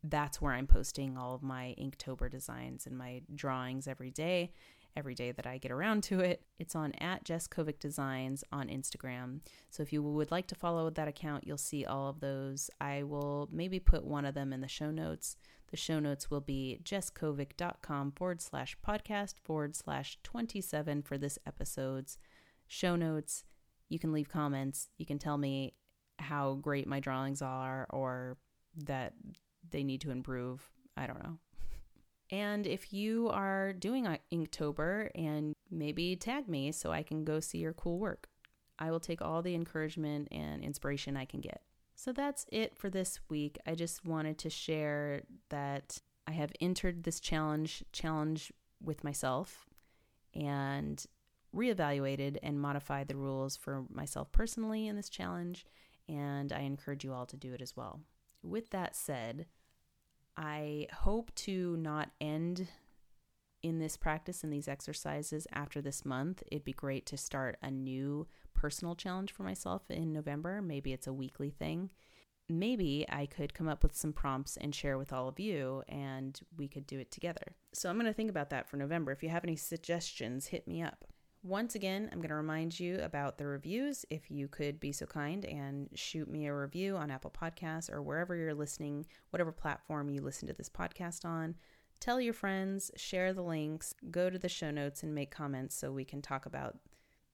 that's 0.02 0.40
where 0.40 0.54
I'm 0.54 0.66
posting 0.66 1.18
all 1.18 1.34
of 1.34 1.42
my 1.42 1.74
Inktober 1.78 2.30
designs 2.30 2.86
and 2.86 2.96
my 2.96 3.20
drawings 3.34 3.86
every 3.86 4.10
day 4.10 4.52
every 4.96 5.14
day 5.14 5.32
that 5.32 5.46
I 5.46 5.58
get 5.58 5.70
around 5.70 6.02
to 6.04 6.20
it. 6.20 6.42
It's 6.58 6.74
on 6.74 6.92
at 6.94 7.24
Jess 7.24 7.46
Kovic 7.46 7.78
Designs 7.78 8.42
on 8.50 8.68
Instagram. 8.68 9.40
So 9.70 9.82
if 9.82 9.92
you 9.92 10.02
would 10.02 10.30
like 10.30 10.46
to 10.48 10.54
follow 10.54 10.90
that 10.90 11.08
account, 11.08 11.46
you'll 11.46 11.56
see 11.56 11.84
all 11.84 12.08
of 12.08 12.20
those. 12.20 12.70
I 12.80 13.02
will 13.02 13.48
maybe 13.52 13.78
put 13.78 14.04
one 14.04 14.24
of 14.24 14.34
them 14.34 14.52
in 14.52 14.60
the 14.60 14.68
show 14.68 14.90
notes. 14.90 15.36
The 15.70 15.76
show 15.76 16.00
notes 16.00 16.30
will 16.30 16.40
be 16.40 16.80
jesskovic.com 16.82 18.12
forward 18.12 18.40
slash 18.40 18.76
podcast 18.86 19.34
forward 19.44 19.76
slash 19.76 20.18
27 20.22 21.02
for 21.02 21.18
this 21.18 21.38
episode's 21.46 22.18
show 22.66 22.96
notes. 22.96 23.44
You 23.88 23.98
can 23.98 24.12
leave 24.12 24.28
comments. 24.28 24.88
You 24.98 25.06
can 25.06 25.18
tell 25.18 25.38
me 25.38 25.74
how 26.18 26.54
great 26.54 26.86
my 26.86 27.00
drawings 27.00 27.42
are 27.42 27.86
or 27.90 28.38
that 28.84 29.14
they 29.70 29.82
need 29.82 30.00
to 30.02 30.10
improve. 30.10 30.68
I 30.96 31.06
don't 31.06 31.22
know. 31.22 31.38
And 32.30 32.66
if 32.66 32.92
you 32.92 33.28
are 33.30 33.72
doing 33.72 34.06
Inktober 34.32 35.10
and 35.14 35.54
maybe 35.70 36.16
tag 36.16 36.48
me 36.48 36.72
so 36.72 36.90
I 36.90 37.02
can 37.02 37.24
go 37.24 37.40
see 37.40 37.58
your 37.58 37.72
cool 37.72 37.98
work. 37.98 38.28
I 38.78 38.90
will 38.90 39.00
take 39.00 39.22
all 39.22 39.42
the 39.42 39.54
encouragement 39.54 40.28
and 40.30 40.62
inspiration 40.62 41.16
I 41.16 41.24
can 41.24 41.40
get. 41.40 41.62
So 41.96 42.12
that's 42.12 42.46
it 42.52 42.76
for 42.76 42.90
this 42.90 43.18
week. 43.28 43.58
I 43.66 43.74
just 43.74 44.04
wanted 44.04 44.38
to 44.38 44.50
share 44.50 45.22
that 45.48 46.00
I 46.26 46.32
have 46.32 46.52
entered 46.60 47.02
this 47.02 47.18
challenge 47.18 47.82
challenge 47.92 48.52
with 48.80 49.02
myself 49.02 49.66
and 50.34 51.04
reevaluated 51.56 52.36
and 52.42 52.60
modified 52.60 53.08
the 53.08 53.16
rules 53.16 53.56
for 53.56 53.84
myself 53.90 54.30
personally 54.30 54.86
in 54.86 54.94
this 54.94 55.08
challenge 55.08 55.64
and 56.08 56.52
I 56.52 56.60
encourage 56.60 57.04
you 57.04 57.12
all 57.12 57.26
to 57.26 57.36
do 57.36 57.52
it 57.52 57.60
as 57.60 57.76
well. 57.76 58.00
With 58.42 58.70
that 58.70 58.94
said, 58.94 59.46
I 60.38 60.86
hope 60.92 61.34
to 61.34 61.76
not 61.78 62.10
end 62.20 62.68
in 63.64 63.80
this 63.80 63.96
practice 63.96 64.44
and 64.44 64.52
these 64.52 64.68
exercises 64.68 65.48
after 65.52 65.80
this 65.80 66.04
month. 66.04 66.44
It'd 66.46 66.64
be 66.64 66.72
great 66.72 67.06
to 67.06 67.16
start 67.16 67.58
a 67.60 67.72
new 67.72 68.28
personal 68.54 68.94
challenge 68.94 69.32
for 69.32 69.42
myself 69.42 69.90
in 69.90 70.12
November. 70.12 70.62
Maybe 70.62 70.92
it's 70.92 71.08
a 71.08 71.12
weekly 71.12 71.50
thing. 71.50 71.90
Maybe 72.48 73.04
I 73.10 73.26
could 73.26 73.52
come 73.52 73.68
up 73.68 73.82
with 73.82 73.96
some 73.96 74.12
prompts 74.12 74.56
and 74.56 74.72
share 74.72 74.96
with 74.96 75.12
all 75.12 75.26
of 75.28 75.40
you, 75.40 75.82
and 75.88 76.38
we 76.56 76.68
could 76.68 76.86
do 76.86 77.00
it 77.00 77.10
together. 77.10 77.56
So 77.74 77.90
I'm 77.90 77.96
going 77.96 78.06
to 78.06 78.12
think 78.12 78.30
about 78.30 78.50
that 78.50 78.68
for 78.68 78.76
November. 78.76 79.10
If 79.10 79.24
you 79.24 79.28
have 79.30 79.44
any 79.44 79.56
suggestions, 79.56 80.46
hit 80.46 80.68
me 80.68 80.82
up. 80.82 81.04
Once 81.44 81.76
again, 81.76 82.08
I'm 82.10 82.18
going 82.18 82.30
to 82.30 82.34
remind 82.34 82.78
you 82.78 82.98
about 83.00 83.38
the 83.38 83.46
reviews. 83.46 84.04
If 84.10 84.30
you 84.30 84.48
could 84.48 84.80
be 84.80 84.90
so 84.90 85.06
kind 85.06 85.44
and 85.44 85.88
shoot 85.94 86.28
me 86.28 86.46
a 86.46 86.54
review 86.54 86.96
on 86.96 87.10
Apple 87.10 87.30
Podcasts 87.30 87.90
or 87.90 88.02
wherever 88.02 88.34
you're 88.34 88.54
listening, 88.54 89.06
whatever 89.30 89.52
platform 89.52 90.10
you 90.10 90.20
listen 90.20 90.48
to 90.48 90.54
this 90.54 90.68
podcast 90.68 91.24
on, 91.24 91.54
tell 92.00 92.20
your 92.20 92.34
friends, 92.34 92.90
share 92.96 93.32
the 93.32 93.42
links, 93.42 93.94
go 94.10 94.28
to 94.28 94.38
the 94.38 94.48
show 94.48 94.72
notes 94.72 95.04
and 95.04 95.14
make 95.14 95.30
comments 95.30 95.76
so 95.76 95.92
we 95.92 96.04
can 96.04 96.20
talk 96.20 96.44
about 96.44 96.76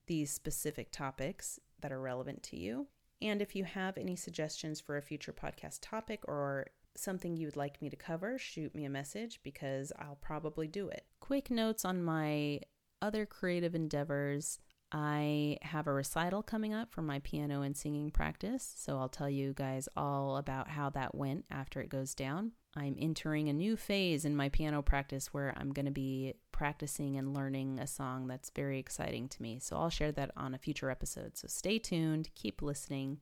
these 0.07 0.31
specific 0.31 0.93
topics 0.93 1.59
that 1.81 1.93
are 1.93 2.01
relevant 2.01 2.43
to 2.43 2.59
you. 2.59 2.87
And 3.23 3.41
if 3.41 3.57
you 3.57 3.65
have 3.65 3.97
any 3.97 4.17
suggestions 4.17 4.81
for 4.81 4.99
a 4.99 5.03
future 5.03 5.33
podcast 5.33 5.79
topic 5.81 6.21
or 6.29 6.67
something 6.95 7.37
you 7.37 7.47
would 7.47 7.57
like 7.57 7.81
me 7.81 7.89
to 7.89 7.97
cover, 7.97 8.39
shoot 8.39 8.75
me 8.75 8.85
a 8.85 8.91
message 8.91 9.41
because 9.43 9.93
I'll 9.99 10.19
probably 10.21 10.69
do 10.69 10.89
it. 10.89 11.07
Quick 11.21 11.51
notes 11.51 11.87
on 11.87 12.03
my 12.03 12.61
other 13.05 13.27
creative 13.27 13.75
endeavors, 13.75 14.59
I 14.91 15.59
have 15.61 15.87
a 15.87 15.93
recital 15.93 16.43
coming 16.43 16.73
up 16.73 16.91
for 16.91 17.03
my 17.03 17.19
piano 17.19 17.61
and 17.63 17.77
singing 17.77 18.11
practice, 18.11 18.75
so 18.77 18.97
I'll 18.97 19.09
tell 19.09 19.29
you 19.29 19.53
guys 19.53 19.89
all 19.97 20.39
about 20.39 20.69
how 20.69 20.89
that 20.91 21.15
went 21.15 21.45
after 21.51 21.81
it 21.81 21.91
goes 21.91 22.15
down. 22.15 22.53
I'm 22.75 22.97
entering 22.99 23.49
a 23.49 23.53
new 23.53 23.77
phase 23.77 24.25
in 24.25 24.35
my 24.35 24.49
piano 24.49 24.81
practice 24.83 25.35
where 25.35 25.53
I'm 25.57 25.73
going 25.73 25.87
to 25.87 25.93
be 25.93 26.35
practicing 26.51 27.17
and 27.17 27.35
learning 27.35 27.79
a 27.79 27.87
song 27.87 28.27
that's 28.27 28.51
very 28.51 28.79
exciting 28.79 29.29
to 29.29 29.43
me. 29.43 29.59
So 29.61 29.77
I'll 29.77 29.91
share 29.91 30.13
that 30.13 30.31
on 30.37 30.55
a 30.55 30.59
future 30.59 30.91
episode. 30.91 31.37
So 31.37 31.47
stay 31.49 31.79
tuned, 31.79 32.31
keep 32.35 32.63
listening, 32.63 33.19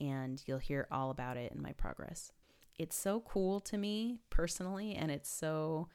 and 0.00 0.42
you'll 0.46 0.58
hear 0.58 0.86
all 0.92 1.10
about 1.10 1.36
it 1.36 1.52
in 1.52 1.60
my 1.60 1.72
progress. 1.72 2.30
It's 2.78 2.96
so 2.96 3.20
cool 3.20 3.60
to 3.60 3.76
me 3.76 4.18
personally, 4.30 4.94
and 4.94 5.10
it's 5.10 5.30
so 5.30 5.88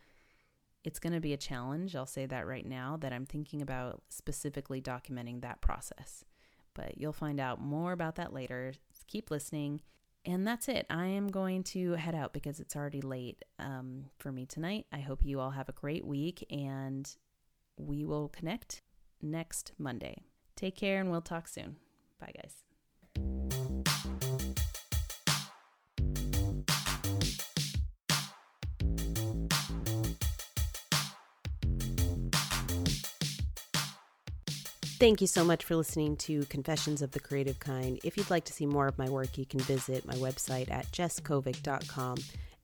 it's 0.84 1.00
going 1.00 1.14
to 1.14 1.20
be 1.20 1.34
a 1.34 1.38
challenge, 1.38 1.96
I'll 1.96 2.06
say 2.06 2.26
that 2.26 2.48
right 2.48 2.66
now, 2.66 2.98
that 3.02 3.14
I'm 3.14 3.26
thinking 3.26 3.62
about 3.62 4.02
specifically 4.10 4.82
documenting 4.82 5.42
that 5.42 5.62
process. 5.62 6.26
But 6.74 6.98
you'll 6.98 7.14
find 7.14 7.40
out 7.40 7.62
more 7.62 7.92
about 7.92 8.16
that 8.16 8.34
later. 8.34 8.74
Keep 9.08 9.30
listening. 9.30 9.82
And 10.24 10.48
that's 10.48 10.70
it. 10.70 10.86
I 10.90 11.08
am 11.08 11.28
going 11.28 11.64
to 11.66 11.94
head 11.94 12.16
out 12.16 12.32
because 12.32 12.60
it's 12.60 12.76
already 12.76 13.02
late 13.02 13.44
um, 13.60 14.06
for 14.20 14.32
me 14.32 14.46
tonight. 14.46 14.86
I 14.92 15.00
hope 15.00 15.26
you 15.26 15.40
all 15.40 15.52
have 15.52 15.70
a 15.70 15.74
great 15.74 16.06
week 16.06 16.46
and 16.52 17.10
we 17.78 18.06
will 18.06 18.30
connect 18.30 18.84
next 19.22 19.74
Monday. 19.78 20.24
Take 20.56 20.76
care 20.76 21.02
and 21.02 21.10
we'll 21.10 21.22
talk 21.22 21.48
soon. 21.48 21.78
Bye, 22.20 22.34
guys. 22.36 22.71
Thank 35.02 35.20
you 35.20 35.26
so 35.26 35.44
much 35.44 35.66
for 35.66 35.76
listening 35.76 36.16
to 36.18 36.46
Confessions 36.46 37.02
of 37.02 37.10
the 37.10 37.20
Creative 37.20 37.60
Kind. 37.60 38.00
If 38.04 38.18
you'd 38.18 38.30
like 38.30 38.44
to 38.46 38.54
see 38.54 38.68
more 38.68 38.88
of 38.88 39.00
my 39.00 39.10
work, 39.10 39.36
you 39.36 39.48
can 39.48 39.60
visit 39.62 40.06
my 40.06 40.14
website 40.14 40.70
at 40.70 40.92
jesskovic.com 40.92 42.18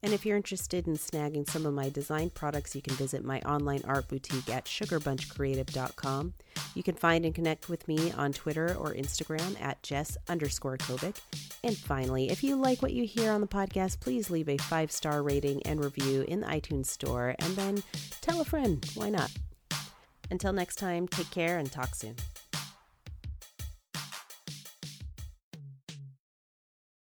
And 0.04 0.12
if 0.12 0.24
you're 0.24 0.36
interested 0.36 0.86
in 0.86 0.94
snagging 0.94 1.50
some 1.50 1.66
of 1.66 1.74
my 1.74 1.88
design 1.88 2.30
products, 2.30 2.76
you 2.76 2.80
can 2.80 2.94
visit 2.94 3.24
my 3.24 3.40
online 3.40 3.82
art 3.88 4.06
boutique 4.06 4.48
at 4.50 4.66
sugarbunchcreative.com. 4.66 6.34
You 6.76 6.82
can 6.84 6.94
find 6.94 7.24
and 7.24 7.34
connect 7.34 7.68
with 7.68 7.88
me 7.88 8.12
on 8.12 8.32
Twitter 8.32 8.72
or 8.78 8.94
Instagram 8.94 9.60
at 9.60 9.82
Jess 9.82 10.16
underscore 10.28 10.78
Kovic. 10.78 11.16
And 11.64 11.76
finally, 11.76 12.30
if 12.30 12.44
you 12.44 12.54
like 12.54 12.82
what 12.82 12.92
you 12.92 13.04
hear 13.04 13.32
on 13.32 13.40
the 13.40 13.48
podcast, 13.48 13.98
please 13.98 14.30
leave 14.30 14.48
a 14.48 14.58
five 14.58 14.92
star 14.92 15.24
rating 15.24 15.60
and 15.64 15.82
review 15.82 16.24
in 16.28 16.42
the 16.42 16.46
iTunes 16.46 16.86
store 16.86 17.34
and 17.40 17.56
then 17.56 17.82
tell 18.20 18.40
a 18.40 18.44
friend. 18.44 18.88
Why 18.94 19.10
not? 19.10 19.32
Until 20.30 20.52
next 20.52 20.76
time, 20.76 21.08
take 21.08 21.30
care 21.30 21.58
and 21.58 21.70
talk 21.70 21.94
soon. 21.94 22.16